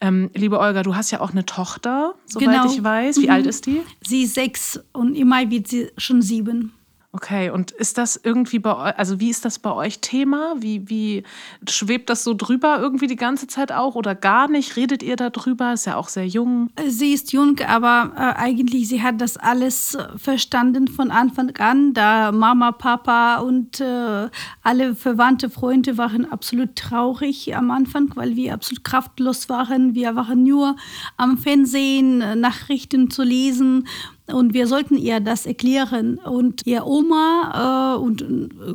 Ähm, 0.00 0.30
liebe 0.34 0.58
Olga, 0.58 0.82
du 0.82 0.96
hast 0.96 1.12
ja 1.12 1.20
auch 1.20 1.30
eine 1.30 1.46
Tochter, 1.46 2.14
soweit 2.26 2.48
genau. 2.48 2.72
ich 2.72 2.82
weiß. 2.82 3.18
Wie 3.18 3.26
mhm. 3.26 3.32
alt 3.32 3.46
ist 3.46 3.66
die? 3.66 3.82
Sie 4.00 4.24
ist 4.24 4.34
sechs 4.34 4.80
und 4.92 5.14
im 5.14 5.28
Mai 5.28 5.48
wird 5.50 5.68
sie 5.68 5.92
schon 5.96 6.20
sieben. 6.20 6.72
Okay, 7.14 7.50
und 7.50 7.72
ist 7.72 7.98
das 7.98 8.18
irgendwie 8.22 8.58
bei 8.58 8.74
euch, 8.74 8.98
also 8.98 9.20
wie 9.20 9.28
ist 9.28 9.44
das 9.44 9.58
bei 9.58 9.70
euch 9.70 10.00
Thema? 10.00 10.54
Wie, 10.56 10.88
wie 10.88 11.24
schwebt 11.68 12.08
das 12.08 12.24
so 12.24 12.32
drüber 12.32 12.78
irgendwie 12.80 13.06
die 13.06 13.16
ganze 13.16 13.46
Zeit 13.46 13.70
auch 13.70 13.96
oder 13.96 14.14
gar 14.14 14.48
nicht? 14.48 14.76
Redet 14.76 15.02
ihr 15.02 15.16
darüber? 15.16 15.74
Ist 15.74 15.84
ja 15.84 15.96
auch 15.96 16.08
sehr 16.08 16.26
jung. 16.26 16.70
Sie 16.88 17.12
ist 17.12 17.30
jung, 17.30 17.60
aber 17.60 18.12
äh, 18.16 18.40
eigentlich, 18.40 18.88
sie 18.88 19.02
hat 19.02 19.20
das 19.20 19.36
alles 19.36 19.98
verstanden 20.16 20.88
von 20.88 21.10
Anfang 21.10 21.54
an, 21.58 21.92
da 21.92 22.32
Mama, 22.32 22.72
Papa 22.72 23.40
und 23.40 23.78
äh, 23.80 24.30
alle 24.62 24.94
verwandte 24.94 25.50
Freunde 25.50 25.98
waren 25.98 26.32
absolut 26.32 26.76
traurig 26.76 27.54
am 27.54 27.70
Anfang, 27.72 28.10
weil 28.14 28.36
wir 28.36 28.54
absolut 28.54 28.84
kraftlos 28.84 29.50
waren. 29.50 29.94
Wir 29.94 30.16
waren 30.16 30.44
nur 30.44 30.76
am 31.18 31.36
Fernsehen, 31.36 32.22
äh, 32.22 32.36
Nachrichten 32.36 33.10
zu 33.10 33.22
lesen 33.22 33.86
und 34.26 34.54
wir 34.54 34.66
sollten 34.66 34.96
ihr 34.96 35.20
das 35.20 35.46
erklären. 35.46 36.18
Und 36.18 36.66
ihr 36.66 36.86
Oma 36.86 37.96
äh, 37.96 38.00
und 38.00 38.24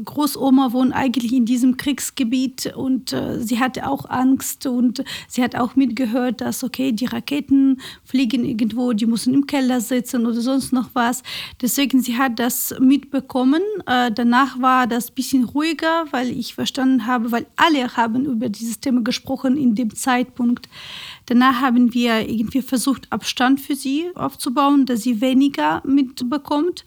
Großoma 0.04 0.74
wohnen 0.74 0.92
eigentlich 0.92 1.34
in 1.34 1.46
diesem 1.46 1.78
Kriegsgebiet 1.78 2.74
und 2.76 3.14
äh, 3.14 3.40
sie 3.40 3.60
hatte 3.60 3.88
auch 3.88 4.10
Angst 4.10 4.66
und 4.66 5.04
sie 5.28 5.42
hat 5.42 5.56
auch 5.56 5.76
mitgehört, 5.76 6.42
dass, 6.42 6.64
okay, 6.64 6.92
die 6.92 7.06
Raketen 7.06 7.80
fliegen 8.04 8.44
irgendwo, 8.44 8.92
die 8.92 9.06
müssen 9.06 9.34
im 9.34 9.48
Keller 9.48 9.80
sitzen 9.80 10.26
oder 10.26 10.42
sonst 10.42 10.74
noch 10.74 10.90
was. 10.94 11.24
Deswegen, 11.62 12.02
sie 12.02 12.18
hat 12.18 12.40
das 12.40 12.76
mitbekommen. 12.80 13.62
Äh, 13.86 14.12
danach 14.12 14.60
war 14.60 14.86
das 14.86 15.10
ein 15.10 15.16
bisschen 15.16 15.44
ruhiger, 15.46 16.06
weil 16.12 16.30
ich 16.30 16.56
verstanden 16.56 17.06
habe, 17.06 17.32
weil 17.32 17.46
alle 17.56 17.96
haben 17.96 18.26
über 18.26 18.50
dieses 18.50 18.82
Thema 18.82 19.02
gesprochen 19.02 19.56
in 19.56 19.76
dem 19.76 19.96
Zeitpunkt. 19.96 20.68
Danach 21.28 21.60
haben 21.62 21.94
wir 21.94 22.28
irgendwie 22.28 22.62
versucht, 22.62 23.12
Abstand 23.12 23.60
für 23.60 23.76
sie 23.76 24.10
aufzubauen, 24.16 24.86
dass 24.86 25.02
sie 25.02 25.20
weniger 25.20 25.84
mitbekommt, 25.86 26.86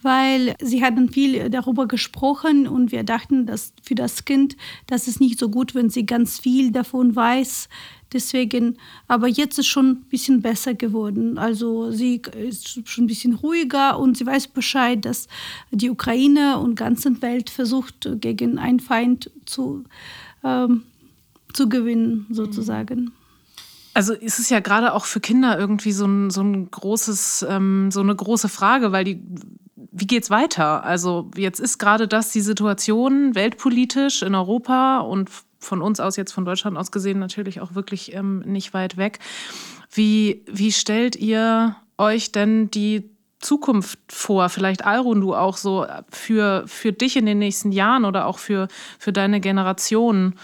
weil 0.00 0.54
sie 0.62 0.82
hatten 0.84 1.10
viel 1.10 1.50
darüber 1.50 1.88
gesprochen 1.88 2.68
und 2.68 2.92
wir 2.92 3.02
dachten, 3.02 3.46
dass 3.46 3.72
für 3.82 3.96
das 3.96 4.24
Kind, 4.24 4.56
das 4.86 5.08
ist 5.08 5.20
nicht 5.20 5.40
so 5.40 5.48
gut, 5.48 5.74
wenn 5.74 5.90
sie 5.90 6.06
ganz 6.06 6.38
viel 6.38 6.70
davon 6.70 7.16
weiß. 7.16 7.68
Deswegen, 8.12 8.76
aber 9.08 9.26
jetzt 9.26 9.58
ist 9.58 9.66
schon 9.66 9.90
ein 9.90 10.00
bisschen 10.08 10.40
besser 10.40 10.74
geworden. 10.74 11.36
Also 11.36 11.90
sie 11.90 12.22
ist 12.36 12.88
schon 12.88 13.04
ein 13.04 13.08
bisschen 13.08 13.34
ruhiger 13.34 13.98
und 13.98 14.16
sie 14.16 14.26
weiß 14.26 14.48
Bescheid, 14.48 15.04
dass 15.04 15.26
die 15.72 15.90
Ukraine 15.90 16.58
und 16.58 16.76
ganze 16.76 17.20
Welt 17.22 17.50
versucht, 17.50 18.08
gegen 18.20 18.58
einen 18.58 18.80
Feind 18.80 19.30
zu, 19.46 19.84
ähm, 20.44 20.84
zu 21.52 21.68
gewinnen, 21.68 22.26
sozusagen. 22.30 23.12
Also 23.92 24.14
ist 24.14 24.38
es 24.38 24.50
ja 24.50 24.60
gerade 24.60 24.94
auch 24.94 25.04
für 25.04 25.20
Kinder 25.20 25.58
irgendwie 25.58 25.92
so 25.92 26.06
ein, 26.06 26.30
so 26.30 26.42
ein 26.42 26.70
großes, 26.70 27.44
ähm, 27.48 27.90
so 27.90 28.00
eine 28.00 28.14
große 28.14 28.48
Frage, 28.48 28.92
weil 28.92 29.04
die, 29.04 29.22
wie 29.74 30.06
geht's 30.06 30.30
weiter? 30.30 30.84
Also 30.84 31.30
jetzt 31.36 31.58
ist 31.58 31.78
gerade 31.78 32.06
das 32.06 32.30
die 32.30 32.40
Situation 32.40 33.34
weltpolitisch 33.34 34.22
in 34.22 34.34
Europa 34.34 35.00
und 35.00 35.30
von 35.58 35.82
uns 35.82 36.00
aus, 36.00 36.16
jetzt 36.16 36.32
von 36.32 36.44
Deutschland 36.44 36.76
aus 36.76 36.90
gesehen, 36.90 37.18
natürlich 37.18 37.60
auch 37.60 37.74
wirklich 37.74 38.14
ähm, 38.14 38.40
nicht 38.40 38.72
weit 38.74 38.96
weg. 38.96 39.18
Wie, 39.92 40.44
wie 40.46 40.72
stellt 40.72 41.16
ihr 41.16 41.76
euch 41.98 42.32
denn 42.32 42.70
die 42.70 43.10
Zukunft 43.40 43.98
vor? 44.08 44.48
Vielleicht 44.48 44.84
Alrun, 44.86 45.20
du 45.20 45.34
auch 45.34 45.56
so 45.56 45.86
für, 46.10 46.64
für 46.66 46.92
dich 46.92 47.16
in 47.16 47.26
den 47.26 47.38
nächsten 47.38 47.72
Jahren 47.72 48.04
oder 48.04 48.26
auch 48.26 48.38
für, 48.38 48.68
für 48.98 49.12
deine 49.12 49.40
Generation? 49.40 50.34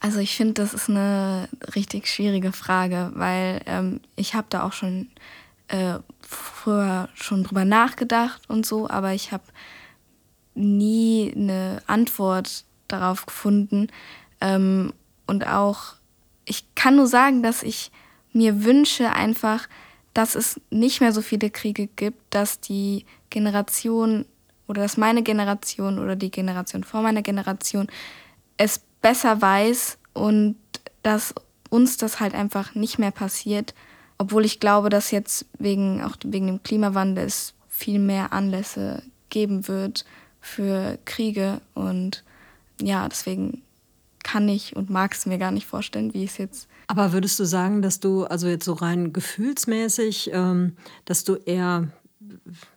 Also 0.00 0.18
ich 0.20 0.36
finde, 0.36 0.54
das 0.54 0.74
ist 0.74 0.88
eine 0.88 1.48
richtig 1.74 2.06
schwierige 2.08 2.52
Frage, 2.52 3.12
weil 3.14 3.62
ähm, 3.66 4.00
ich 4.14 4.34
habe 4.34 4.46
da 4.50 4.62
auch 4.64 4.72
schon 4.72 5.08
äh, 5.68 5.98
früher 6.20 7.08
schon 7.14 7.44
drüber 7.44 7.64
nachgedacht 7.64 8.42
und 8.48 8.66
so, 8.66 8.88
aber 8.88 9.14
ich 9.14 9.32
habe 9.32 9.44
nie 10.54 11.32
eine 11.34 11.82
Antwort 11.86 12.64
darauf 12.88 13.26
gefunden. 13.26 13.88
Ähm, 14.40 14.92
und 15.26 15.46
auch, 15.46 15.94
ich 16.44 16.64
kann 16.74 16.96
nur 16.96 17.06
sagen, 17.06 17.42
dass 17.42 17.62
ich 17.62 17.90
mir 18.32 18.64
wünsche 18.64 19.12
einfach, 19.12 19.68
dass 20.14 20.34
es 20.34 20.60
nicht 20.70 21.00
mehr 21.00 21.12
so 21.12 21.20
viele 21.20 21.50
Kriege 21.50 21.88
gibt, 21.88 22.22
dass 22.30 22.60
die 22.60 23.04
Generation 23.30 24.24
oder 24.66 24.82
dass 24.82 24.96
meine 24.96 25.22
Generation 25.22 25.98
oder 25.98 26.16
die 26.16 26.30
Generation 26.30 26.84
vor 26.84 27.02
meiner 27.02 27.22
Generation 27.22 27.88
es 28.56 28.80
besser 29.02 29.40
weiß 29.40 29.98
und 30.14 30.56
dass 31.02 31.34
uns 31.70 31.96
das 31.96 32.20
halt 32.20 32.34
einfach 32.34 32.74
nicht 32.74 32.98
mehr 32.98 33.10
passiert, 33.10 33.74
obwohl 34.18 34.44
ich 34.44 34.60
glaube, 34.60 34.88
dass 34.88 35.10
jetzt 35.10 35.46
wegen 35.58 36.02
auch 36.02 36.16
wegen 36.24 36.46
dem 36.46 36.62
Klimawandel 36.62 37.24
es 37.24 37.54
viel 37.68 37.98
mehr 37.98 38.32
Anlässe 38.32 39.02
geben 39.28 39.68
wird 39.68 40.04
für 40.40 40.98
Kriege 41.04 41.60
und 41.74 42.24
ja, 42.80 43.08
deswegen 43.08 43.62
kann 44.22 44.48
ich 44.48 44.74
und 44.74 44.90
mag 44.90 45.14
es 45.14 45.26
mir 45.26 45.38
gar 45.38 45.52
nicht 45.52 45.66
vorstellen, 45.66 46.12
wie 46.12 46.24
es 46.24 46.38
jetzt. 46.38 46.68
Aber 46.88 47.12
würdest 47.12 47.38
du 47.38 47.44
sagen, 47.44 47.82
dass 47.82 48.00
du, 48.00 48.24
also 48.24 48.48
jetzt 48.48 48.64
so 48.64 48.72
rein 48.72 49.12
gefühlsmäßig, 49.12 50.30
ähm, 50.32 50.76
dass 51.04 51.24
du 51.24 51.36
eher 51.36 51.88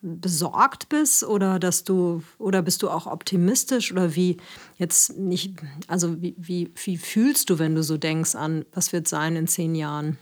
besorgt 0.02 0.90
bist 0.90 1.24
oder 1.24 1.60
dass 1.60 1.84
du 1.84 2.24
oder 2.38 2.62
bist 2.62 2.82
du 2.84 2.90
auch 2.90 3.06
optimistisch 3.08 3.92
oder 3.92 4.16
wie 4.16 4.38
jetzt 4.78 5.18
nicht 5.18 5.56
also 5.88 6.22
wie, 6.22 6.36
wie, 6.38 6.72
wie 6.84 6.98
fühlst 6.98 7.50
du 7.50 7.60
wenn 7.60 7.76
du 7.76 7.84
so 7.84 7.98
denkst 7.98 8.36
an 8.36 8.66
was 8.74 8.94
wird 8.94 9.08
sein 9.08 9.36
in 9.36 9.48
zehn 9.48 9.76
Jahren? 9.76 10.18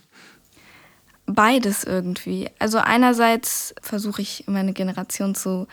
Beides 1.30 1.84
irgendwie. 1.84 2.50
Also 2.58 2.78
einerseits 2.78 3.76
versuche 3.82 4.22
ich 4.22 4.46
meine 4.48 4.74
Generation 4.74 5.36
zu 5.36 5.68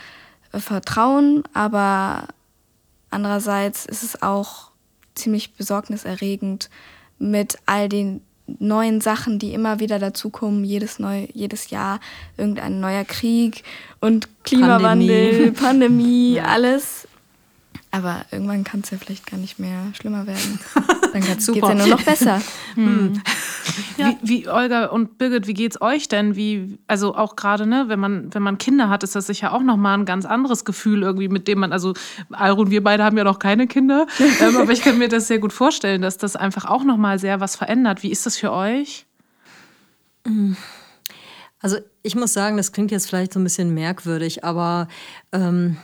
äh, 0.52 0.58
vertrauen 0.58 1.44
aber 1.52 2.28
andererseits 3.10 3.86
ist 3.86 4.02
es 4.02 4.22
auch 4.22 4.70
ziemlich 5.14 5.54
besorgniserregend 5.54 6.70
mit 7.18 7.58
all 7.66 7.88
den 7.88 8.20
neuen 8.46 9.00
Sachen, 9.00 9.38
die 9.38 9.54
immer 9.54 9.80
wieder 9.80 9.98
dazukommen, 9.98 10.64
jedes, 10.64 10.98
neu, 10.98 11.26
jedes 11.32 11.70
Jahr 11.70 12.00
irgendein 12.36 12.80
neuer 12.80 13.04
Krieg 13.04 13.62
und 14.00 14.28
Klimawandel, 14.44 15.52
Pandemie, 15.52 16.36
Pandemie 16.36 16.40
alles. 16.40 17.08
Aber 17.94 18.24
irgendwann 18.32 18.64
kann 18.64 18.80
es 18.80 18.90
ja 18.90 18.98
vielleicht 18.98 19.24
gar 19.24 19.36
nicht 19.36 19.60
mehr 19.60 19.92
schlimmer 19.96 20.26
werden. 20.26 20.58
Dann 21.12 21.22
geht 21.22 21.38
es 21.38 21.46
ja 21.46 21.74
nur 21.74 21.86
noch 21.86 22.02
besser. 22.02 22.42
Hm. 22.74 23.22
Ja. 23.96 24.16
Wie, 24.22 24.40
wie, 24.42 24.48
Olga 24.48 24.86
und 24.86 25.16
Birgit, 25.16 25.46
wie 25.46 25.54
geht's 25.54 25.80
euch 25.80 26.08
denn? 26.08 26.34
Wie, 26.34 26.76
also 26.88 27.14
auch 27.14 27.36
gerade, 27.36 27.66
ne, 27.68 27.84
wenn 27.86 28.00
man, 28.00 28.34
wenn 28.34 28.42
man 28.42 28.58
Kinder 28.58 28.88
hat, 28.88 29.04
ist 29.04 29.14
das 29.14 29.28
sicher 29.28 29.52
auch 29.52 29.62
nochmal 29.62 29.96
ein 29.96 30.06
ganz 30.06 30.24
anderes 30.24 30.64
Gefühl, 30.64 31.02
irgendwie, 31.02 31.28
mit 31.28 31.46
dem 31.46 31.60
man, 31.60 31.72
also 31.72 31.94
Alrun, 32.32 32.72
wir 32.72 32.82
beide 32.82 33.04
haben 33.04 33.16
ja 33.16 33.22
noch 33.22 33.38
keine 33.38 33.68
Kinder, 33.68 34.08
ähm, 34.40 34.56
aber 34.56 34.72
ich 34.72 34.82
kann 34.82 34.98
mir 34.98 35.08
das 35.08 35.28
sehr 35.28 35.38
gut 35.38 35.52
vorstellen, 35.52 36.02
dass 36.02 36.18
das 36.18 36.34
einfach 36.34 36.64
auch 36.64 36.82
nochmal 36.82 37.20
sehr 37.20 37.38
was 37.38 37.54
verändert. 37.54 38.02
Wie 38.02 38.10
ist 38.10 38.26
das 38.26 38.36
für 38.36 38.50
euch? 38.50 39.06
Also 41.60 41.78
ich 42.02 42.16
muss 42.16 42.32
sagen, 42.32 42.56
das 42.56 42.72
klingt 42.72 42.90
jetzt 42.90 43.06
vielleicht 43.06 43.32
so 43.32 43.40
ein 43.40 43.44
bisschen 43.44 43.72
merkwürdig, 43.72 44.42
aber 44.42 44.88
ähm, 45.32 45.76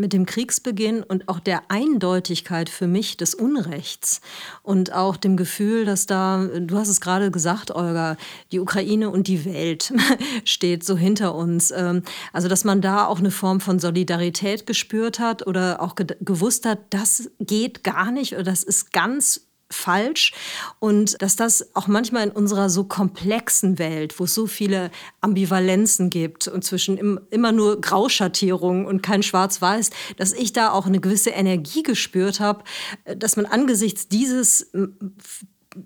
mit 0.00 0.12
dem 0.12 0.26
Kriegsbeginn 0.26 1.02
und 1.02 1.28
auch 1.28 1.38
der 1.40 1.70
Eindeutigkeit 1.70 2.68
für 2.68 2.86
mich 2.86 3.16
des 3.16 3.34
Unrechts 3.34 4.20
und 4.62 4.92
auch 4.92 5.16
dem 5.16 5.36
Gefühl, 5.36 5.84
dass 5.84 6.06
da, 6.06 6.44
du 6.44 6.76
hast 6.76 6.88
es 6.88 7.00
gerade 7.00 7.30
gesagt, 7.30 7.70
Olga, 7.70 8.16
die 8.52 8.60
Ukraine 8.60 9.10
und 9.10 9.28
die 9.28 9.44
Welt 9.44 9.92
steht 10.44 10.84
so 10.84 10.96
hinter 10.96 11.34
uns. 11.34 11.70
Ähm, 11.70 12.02
also, 12.32 12.48
dass 12.48 12.64
man 12.64 12.80
da 12.80 13.06
auch 13.06 13.18
eine 13.18 13.30
Form 13.30 13.60
von 13.60 13.78
Solidarität 13.78 14.66
gespürt 14.66 15.20
hat 15.20 15.46
oder 15.46 15.80
auch 15.80 15.94
gewusst 15.94 16.66
hat, 16.66 16.78
das 16.90 17.30
geht 17.38 17.84
gar 17.84 18.10
nicht 18.10 18.34
oder 18.34 18.44
das 18.44 18.62
ist 18.62 18.92
ganz 18.92 19.49
falsch 19.70 20.32
und 20.78 21.20
dass 21.22 21.36
das 21.36 21.74
auch 21.74 21.86
manchmal 21.86 22.26
in 22.26 22.32
unserer 22.32 22.68
so 22.68 22.84
komplexen 22.84 23.78
Welt, 23.78 24.18
wo 24.18 24.24
es 24.24 24.34
so 24.34 24.46
viele 24.46 24.90
Ambivalenzen 25.20 26.10
gibt 26.10 26.48
und 26.48 26.64
zwischen 26.64 26.98
immer 27.30 27.52
nur 27.52 27.80
Grauschattierungen 27.80 28.86
und 28.86 29.02
kein 29.02 29.22
Schwarz-Weiß, 29.22 29.90
dass 30.16 30.32
ich 30.32 30.52
da 30.52 30.72
auch 30.72 30.86
eine 30.86 31.00
gewisse 31.00 31.30
Energie 31.30 31.82
gespürt 31.82 32.40
habe, 32.40 32.64
äh, 33.04 33.16
dass 33.16 33.36
man 33.36 33.46
angesichts 33.46 34.08
dieses 34.08 34.70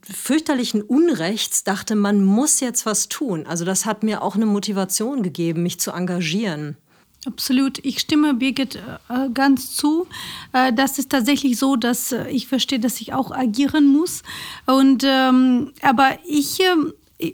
fürchterlichen 0.03 0.83
Unrechts 0.83 1.62
dachte, 1.62 1.94
man 1.94 2.25
muss 2.25 2.61
jetzt 2.61 2.87
was 2.87 3.09
tun. 3.09 3.47
Also 3.47 3.64
das 3.64 3.85
hat 3.85 4.03
mir 4.03 4.23
auch 4.23 4.35
eine 4.35 4.47
Motivation 4.47 5.23
gegeben, 5.23 5.62
mich 5.62 5.79
zu 5.79 5.90
engagieren. 5.90 6.79
Absolut. 7.27 7.79
Ich 7.85 8.01
stimme 8.01 8.35
Birgit 8.35 8.77
äh, 8.77 9.31
ganz 9.33 9.75
zu. 9.77 10.07
Äh, 10.53 10.73
das 10.73 10.99
ist 10.99 11.11
tatsächlich 11.11 11.59
so, 11.59 11.77
dass 11.77 12.13
äh, 12.13 12.29
ich 12.29 12.47
verstehe, 12.47 12.79
dass 12.79 13.01
ich 13.01 13.15
auch 13.15 13.31
agieren 13.31 13.87
muss. 13.87 14.23
Und, 14.67 15.05
ähm, 15.07 15.73
aber 15.81 16.19
ich, 16.27 16.61
äh, 17.19 17.33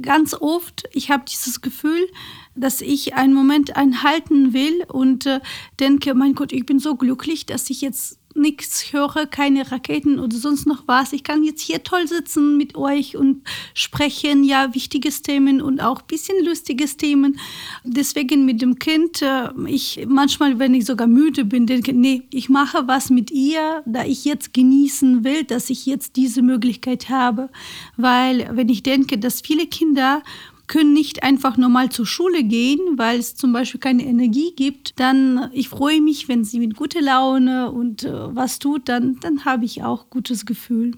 ganz 0.00 0.34
oft, 0.34 0.84
ich 0.92 1.10
habe 1.10 1.24
dieses 1.28 1.60
Gefühl, 1.60 2.06
dass 2.54 2.80
ich 2.80 3.14
einen 3.14 3.34
Moment 3.34 3.76
einhalten 3.76 4.52
will 4.52 4.84
und 4.88 5.26
äh, 5.26 5.40
denke, 5.80 6.14
mein 6.14 6.34
Gott, 6.34 6.52
ich 6.52 6.64
bin 6.64 6.78
so 6.78 6.94
glücklich, 6.94 7.46
dass 7.46 7.68
ich 7.68 7.80
jetzt 7.80 8.18
nichts 8.36 8.92
höre, 8.92 9.26
keine 9.26 9.70
Raketen 9.70 10.18
oder 10.18 10.36
sonst 10.36 10.66
noch 10.66 10.84
was. 10.86 11.12
Ich 11.12 11.24
kann 11.24 11.42
jetzt 11.42 11.60
hier 11.60 11.82
toll 11.82 12.06
sitzen 12.06 12.56
mit 12.56 12.76
euch 12.76 13.16
und 13.16 13.42
sprechen, 13.74 14.44
ja, 14.44 14.74
wichtiges 14.74 15.22
Themen 15.22 15.60
und 15.60 15.80
auch 15.80 16.00
ein 16.00 16.06
bisschen 16.06 16.44
lustiges 16.44 16.96
Themen. 16.96 17.38
Deswegen 17.84 18.44
mit 18.44 18.62
dem 18.62 18.78
Kind, 18.78 19.22
äh, 19.22 19.48
ich 19.66 20.06
manchmal, 20.06 20.58
wenn 20.58 20.74
ich 20.74 20.84
sogar 20.84 21.06
müde 21.06 21.44
bin, 21.44 21.66
denke, 21.66 21.92
nee, 21.92 22.22
ich 22.30 22.48
mache 22.48 22.86
was 22.86 23.10
mit 23.10 23.30
ihr, 23.30 23.82
da 23.86 24.04
ich 24.04 24.24
jetzt 24.24 24.52
genießen 24.54 25.24
will, 25.24 25.44
dass 25.44 25.70
ich 25.70 25.86
jetzt 25.86 26.16
diese 26.16 26.42
Möglichkeit 26.42 27.08
habe. 27.08 27.48
Weil 27.96 28.48
wenn 28.52 28.68
ich 28.68 28.82
denke, 28.82 29.18
dass 29.18 29.40
viele 29.40 29.66
Kinder 29.66 30.22
können 30.66 30.92
nicht 30.92 31.22
einfach 31.22 31.56
normal 31.56 31.90
zur 31.90 32.06
Schule 32.06 32.42
gehen, 32.42 32.80
weil 32.96 33.18
es 33.18 33.34
zum 33.36 33.52
Beispiel 33.52 33.80
keine 33.80 34.04
Energie 34.04 34.52
gibt, 34.56 34.98
dann 34.98 35.50
ich 35.52 35.68
freue 35.68 36.00
mich, 36.00 36.28
wenn 36.28 36.44
sie 36.44 36.58
mit 36.58 36.76
guter 36.76 37.00
Laune 37.00 37.70
und 37.70 38.04
äh, 38.04 38.34
was 38.34 38.58
tut, 38.58 38.88
dann, 38.88 39.18
dann 39.20 39.44
habe 39.44 39.64
ich 39.64 39.82
auch 39.82 40.10
gutes 40.10 40.46
Gefühl. 40.46 40.92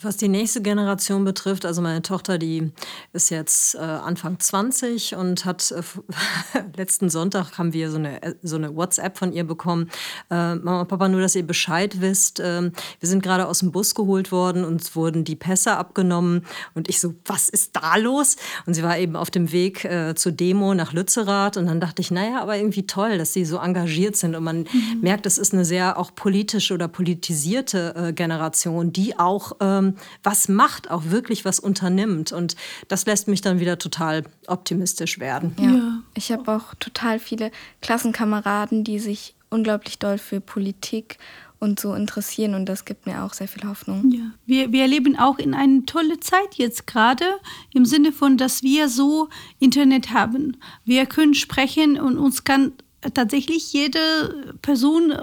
Was 0.00 0.16
die 0.16 0.28
nächste 0.28 0.62
Generation 0.62 1.24
betrifft, 1.24 1.66
also 1.66 1.82
meine 1.82 2.02
Tochter, 2.02 2.38
die 2.38 2.70
ist 3.12 3.30
jetzt 3.30 3.74
äh, 3.74 3.78
Anfang 3.78 4.38
20 4.38 5.16
und 5.16 5.44
hat 5.44 5.72
äh, 5.72 5.82
letzten 6.76 7.10
Sonntag 7.10 7.58
haben 7.58 7.72
wir 7.72 7.90
so 7.90 7.96
eine, 7.96 8.22
äh, 8.22 8.34
so 8.42 8.54
eine 8.54 8.76
WhatsApp 8.76 9.18
von 9.18 9.32
ihr 9.32 9.42
bekommen. 9.42 9.90
Äh, 10.30 10.54
Mama, 10.54 10.84
Papa, 10.84 11.08
nur, 11.08 11.20
dass 11.20 11.34
ihr 11.34 11.44
Bescheid 11.44 12.00
wisst. 12.00 12.40
Ähm, 12.40 12.72
wir 13.00 13.08
sind 13.08 13.24
gerade 13.24 13.48
aus 13.48 13.58
dem 13.58 13.72
Bus 13.72 13.96
geholt 13.96 14.30
worden, 14.30 14.64
uns 14.64 14.94
wurden 14.94 15.24
die 15.24 15.34
Pässe 15.34 15.76
abgenommen. 15.76 16.46
Und 16.74 16.88
ich 16.88 17.00
so, 17.00 17.14
was 17.24 17.48
ist 17.48 17.74
da 17.74 17.96
los? 17.96 18.36
Und 18.66 18.74
sie 18.74 18.84
war 18.84 18.98
eben 18.98 19.16
auf 19.16 19.32
dem 19.32 19.50
Weg 19.50 19.84
äh, 19.84 20.14
zur 20.14 20.30
Demo 20.30 20.74
nach 20.74 20.92
Lützerath. 20.92 21.56
Und 21.56 21.66
dann 21.66 21.80
dachte 21.80 22.02
ich, 22.02 22.12
naja, 22.12 22.40
aber 22.40 22.56
irgendwie 22.56 22.86
toll, 22.86 23.18
dass 23.18 23.32
sie 23.32 23.44
so 23.44 23.58
engagiert 23.58 24.14
sind. 24.14 24.36
Und 24.36 24.44
man 24.44 24.58
mhm. 24.58 25.00
merkt, 25.00 25.26
es 25.26 25.38
ist 25.38 25.52
eine 25.52 25.64
sehr 25.64 25.98
auch 25.98 26.14
politische 26.14 26.74
oder 26.74 26.86
politisierte 26.86 27.94
äh, 27.96 28.12
Generation, 28.12 28.92
die 28.92 29.18
auch 29.18 29.56
ähm, 29.58 29.87
was 30.22 30.48
macht, 30.48 30.90
auch 30.90 31.04
wirklich 31.06 31.44
was 31.44 31.60
unternimmt. 31.60 32.32
Und 32.32 32.56
das 32.88 33.06
lässt 33.06 33.28
mich 33.28 33.40
dann 33.40 33.60
wieder 33.60 33.78
total 33.78 34.24
optimistisch 34.46 35.18
werden. 35.18 35.54
Ja. 35.58 35.70
ja. 35.70 35.98
Ich 36.14 36.32
habe 36.32 36.52
auch 36.52 36.74
total 36.74 37.18
viele 37.18 37.50
Klassenkameraden, 37.80 38.84
die 38.84 38.98
sich 38.98 39.34
unglaublich 39.50 39.98
doll 39.98 40.18
für 40.18 40.40
Politik 40.40 41.18
und 41.60 41.80
so 41.80 41.94
interessieren 41.94 42.54
und 42.54 42.66
das 42.66 42.84
gibt 42.84 43.06
mir 43.06 43.24
auch 43.24 43.34
sehr 43.34 43.48
viel 43.48 43.68
Hoffnung. 43.68 44.10
Ja, 44.10 44.30
wir, 44.46 44.72
wir 44.72 44.86
leben 44.86 45.18
auch 45.18 45.38
in 45.38 45.54
eine 45.54 45.84
tolle 45.86 46.20
Zeit 46.20 46.54
jetzt 46.54 46.86
gerade 46.86 47.24
im 47.74 47.84
Sinne 47.84 48.12
von, 48.12 48.36
dass 48.36 48.62
wir 48.62 48.88
so 48.88 49.28
Internet 49.58 50.12
haben. 50.12 50.56
Wir 50.84 51.06
können 51.06 51.34
sprechen 51.34 51.98
und 51.98 52.16
uns 52.16 52.44
kann 52.44 52.72
tatsächlich 53.14 53.72
jede 53.72 54.54
Person 54.62 55.10
äh, 55.10 55.16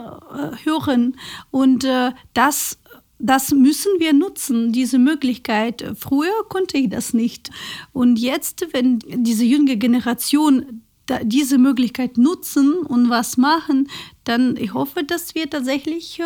hören 0.64 1.18
und 1.52 1.84
äh, 1.84 2.12
das 2.34 2.80
das 3.20 3.52
müssen 3.52 3.92
wir 4.00 4.14
nutzen, 4.14 4.72
diese 4.72 5.00
Möglichkeit. 5.00 5.86
Früher 5.98 6.44
konnte 6.50 6.78
ich 6.78 6.90
das 6.90 7.14
nicht. 7.14 7.50
Und 7.94 8.18
jetzt, 8.20 8.68
wenn 8.74 9.00
diese 9.00 9.46
junge 9.46 9.78
Generation 9.78 10.82
diese 11.22 11.58
Möglichkeit 11.58 12.18
nutzen 12.18 12.74
und 12.80 13.10
was 13.10 13.38
machen, 13.38 13.90
dann 14.24 14.58
ich 14.58 14.74
hoffe, 14.74 15.04
dass 15.04 15.36
wir 15.36 15.50
tatsächlich 15.50 16.20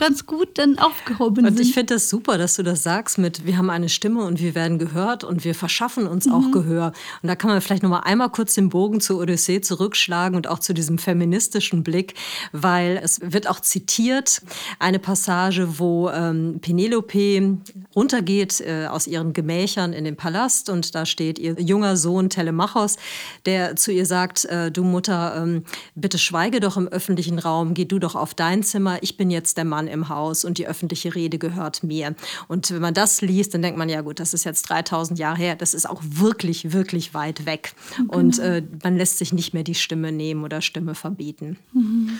ganz 0.00 0.24
gut 0.24 0.58
dann 0.58 0.78
aufgehoben 0.78 1.44
und 1.44 1.50
sind. 1.50 1.60
Und 1.60 1.60
ich 1.60 1.74
finde 1.74 1.94
das 1.94 2.08
super, 2.08 2.38
dass 2.38 2.56
du 2.56 2.62
das 2.62 2.82
sagst 2.82 3.18
mit, 3.18 3.44
wir 3.44 3.58
haben 3.58 3.68
eine 3.68 3.90
Stimme 3.90 4.24
und 4.24 4.40
wir 4.40 4.54
werden 4.54 4.78
gehört 4.78 5.24
und 5.24 5.44
wir 5.44 5.54
verschaffen 5.54 6.06
uns 6.06 6.26
mhm. 6.26 6.32
auch 6.32 6.50
Gehör. 6.50 6.92
Und 7.22 7.28
da 7.28 7.36
kann 7.36 7.50
man 7.50 7.60
vielleicht 7.60 7.82
noch 7.82 7.90
mal 7.90 8.00
einmal 8.00 8.30
kurz 8.30 8.54
den 8.54 8.70
Bogen 8.70 9.00
zur 9.00 9.20
Odyssee 9.20 9.60
zurückschlagen 9.60 10.36
und 10.36 10.48
auch 10.48 10.58
zu 10.58 10.72
diesem 10.72 10.96
feministischen 10.96 11.82
Blick, 11.82 12.14
weil 12.52 12.98
es 13.02 13.20
wird 13.22 13.46
auch 13.46 13.60
zitiert, 13.60 14.40
eine 14.78 14.98
Passage, 14.98 15.78
wo 15.78 16.08
ähm, 16.08 16.60
Penelope 16.62 17.58
runtergeht 17.94 18.60
äh, 18.60 18.86
aus 18.86 19.06
ihren 19.06 19.34
Gemächern 19.34 19.92
in 19.92 20.04
den 20.04 20.16
Palast 20.16 20.70
und 20.70 20.94
da 20.94 21.04
steht 21.04 21.38
ihr 21.38 21.60
junger 21.60 21.98
Sohn 21.98 22.30
Telemachos, 22.30 22.96
der 23.44 23.76
zu 23.76 23.92
ihr 23.92 24.06
sagt, 24.06 24.46
äh, 24.46 24.70
du 24.70 24.82
Mutter, 24.82 25.34
ähm, 25.36 25.64
bitte 25.94 26.16
schweige 26.18 26.60
doch 26.60 26.78
im 26.78 26.88
öffentlichen 26.88 27.38
Raum, 27.38 27.74
geh 27.74 27.84
du 27.84 27.98
doch 27.98 28.14
auf 28.14 28.32
dein 28.32 28.62
Zimmer, 28.62 28.98
ich 29.02 29.18
bin 29.18 29.30
jetzt 29.30 29.58
der 29.58 29.66
Mann 29.66 29.89
im 29.90 30.08
Haus 30.08 30.44
und 30.44 30.58
die 30.58 30.66
öffentliche 30.66 31.14
Rede 31.14 31.38
gehört 31.38 31.82
mir. 31.82 32.14
Und 32.48 32.70
wenn 32.70 32.82
man 32.82 32.94
das 32.94 33.20
liest, 33.20 33.54
dann 33.54 33.62
denkt 33.62 33.78
man, 33.78 33.88
ja 33.88 34.00
gut, 34.00 34.20
das 34.20 34.34
ist 34.34 34.44
jetzt 34.44 34.62
3000 34.68 35.18
Jahre 35.18 35.38
her, 35.38 35.56
das 35.56 35.74
ist 35.74 35.88
auch 35.88 36.02
wirklich, 36.04 36.72
wirklich 36.72 37.14
weit 37.14 37.46
weg. 37.46 37.74
Genau. 37.96 38.14
Und 38.14 38.38
äh, 38.38 38.62
man 38.82 38.96
lässt 38.96 39.18
sich 39.18 39.32
nicht 39.32 39.54
mehr 39.54 39.64
die 39.64 39.74
Stimme 39.74 40.12
nehmen 40.12 40.44
oder 40.44 40.60
Stimme 40.60 40.94
verbieten. 40.94 41.58
Mhm. 41.72 42.18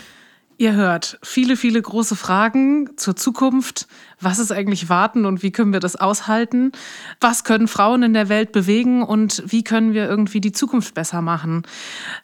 Ihr 0.61 0.73
hört 0.73 1.17
viele, 1.23 1.57
viele 1.57 1.81
große 1.81 2.15
Fragen 2.15 2.95
zur 2.95 3.15
Zukunft. 3.15 3.87
Was 4.19 4.37
ist 4.37 4.51
eigentlich 4.51 4.89
Warten 4.89 5.25
und 5.25 5.41
wie 5.41 5.51
können 5.51 5.73
wir 5.73 5.79
das 5.79 5.95
aushalten? 5.95 6.71
Was 7.19 7.43
können 7.43 7.67
Frauen 7.67 8.03
in 8.03 8.13
der 8.13 8.29
Welt 8.29 8.51
bewegen 8.51 9.01
und 9.01 9.41
wie 9.47 9.63
können 9.63 9.93
wir 9.93 10.07
irgendwie 10.07 10.39
die 10.39 10.51
Zukunft 10.51 10.93
besser 10.93 11.23
machen? 11.23 11.63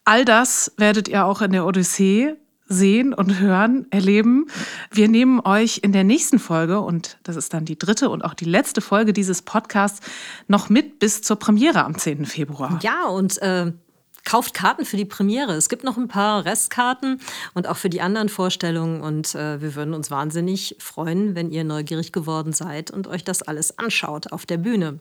All 0.06 0.24
das 0.24 0.72
werdet 0.78 1.08
ihr 1.08 1.26
auch 1.26 1.42
in 1.42 1.52
der 1.52 1.66
Odyssee 1.66 2.36
sehen 2.68 3.14
und 3.14 3.40
hören, 3.40 3.88
erleben. 3.92 4.48
Wir 4.92 5.08
nehmen 5.08 5.40
euch 5.40 5.80
in 5.84 5.92
der 5.92 6.04
nächsten 6.04 6.40
Folge, 6.40 6.82
und 6.82 7.18
das 7.24 7.36
ist 7.36 7.54
dann 7.54 7.66
die 7.66 7.78
dritte 7.78 8.10
und 8.10 8.24
auch 8.24 8.34
die 8.34 8.46
letzte 8.46 8.82
Folge 8.82 9.14
dieses 9.14 9.42
Podcasts, 9.42 10.06
noch 10.48 10.70
mit 10.70 11.00
bis 11.00 11.22
zur 11.22 11.38
Premiere 11.38 11.84
am 11.86 11.98
10. 11.98 12.26
Februar. 12.26 12.80
Ja, 12.84 13.06
und 13.06 13.42
äh, 13.42 13.72
kauft 14.28 14.54
Karten 14.54 14.86
für 14.86 14.98
die 14.98 15.06
Premiere. 15.06 15.54
Es 15.54 15.70
gibt 15.70 15.86
noch 15.86 15.98
ein 15.98 16.10
paar 16.10 16.44
Restkarten 16.44 17.22
und 17.54 17.68
auch 17.68 17.78
für 17.78 17.90
die 17.90 18.02
anderen 18.02 18.28
Vorstellungen. 18.28 19.02
Und 19.02 19.34
äh, 19.36 19.62
wir 19.62 19.76
würden 19.76 19.94
uns 19.94 20.12
wahnsinnig 20.12 20.76
freuen, 20.80 21.34
wenn 21.36 21.52
ihr 21.52 21.64
neugierig 21.64 22.12
geworden 22.12 22.52
seid 22.52 22.92
und 22.92 23.08
euch 23.08 23.24
das 23.24 23.42
alles 23.42 23.80
anschaut 23.80 24.34
auf 24.34 24.46
der 24.46 24.58
Bühne. 24.58 25.00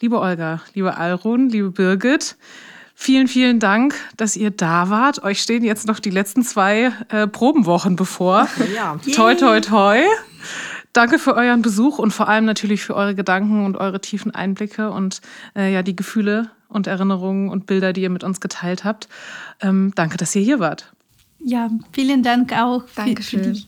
Liebe 0.00 0.20
Olga, 0.20 0.60
liebe 0.74 0.96
Alrun, 0.96 1.48
liebe 1.48 1.70
Birgit, 1.70 2.36
Vielen, 3.00 3.28
vielen 3.28 3.60
Dank, 3.60 3.94
dass 4.16 4.34
ihr 4.34 4.50
da 4.50 4.90
wart. 4.90 5.22
Euch 5.22 5.40
stehen 5.40 5.62
jetzt 5.62 5.86
noch 5.86 6.00
die 6.00 6.10
letzten 6.10 6.42
zwei 6.42 6.90
äh, 7.10 7.28
Probenwochen 7.28 7.94
bevor. 7.94 8.48
Ja. 8.74 8.98
Toi, 9.14 9.36
toi, 9.36 9.60
toi. 9.60 10.00
Danke 10.92 11.20
für 11.20 11.36
euren 11.36 11.62
Besuch 11.62 12.00
und 12.00 12.10
vor 12.10 12.28
allem 12.28 12.44
natürlich 12.44 12.82
für 12.82 12.96
eure 12.96 13.14
Gedanken 13.14 13.64
und 13.64 13.76
eure 13.76 14.00
tiefen 14.00 14.34
Einblicke 14.34 14.90
und 14.90 15.20
äh, 15.54 15.72
ja 15.72 15.84
die 15.84 15.94
Gefühle 15.94 16.50
und 16.66 16.88
Erinnerungen 16.88 17.50
und 17.50 17.66
Bilder, 17.66 17.92
die 17.92 18.02
ihr 18.02 18.10
mit 18.10 18.24
uns 18.24 18.40
geteilt 18.40 18.82
habt. 18.82 19.08
Ähm, 19.60 19.92
danke, 19.94 20.16
dass 20.16 20.34
ihr 20.34 20.42
hier 20.42 20.58
wart. 20.58 20.92
Ja, 21.38 21.70
vielen 21.92 22.24
Dank 22.24 22.52
auch. 22.52 22.82
Dankeschön. 22.96 23.62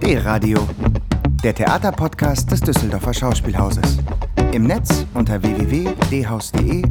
D-Radio, 0.00 0.66
der 1.42 1.54
Theaterpodcast 1.56 2.52
des 2.52 2.60
Düsseldorfer 2.60 3.12
Schauspielhauses. 3.12 3.98
Im 4.52 4.64
Netz 4.64 5.04
unter 5.12 5.42
www.dhaus.de 5.42 6.82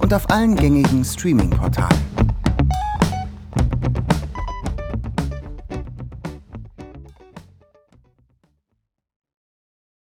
und 0.00 0.12
auf 0.12 0.28
allen 0.30 0.56
gängigen 0.56 1.04
Streaming-Portalen. 1.04 2.02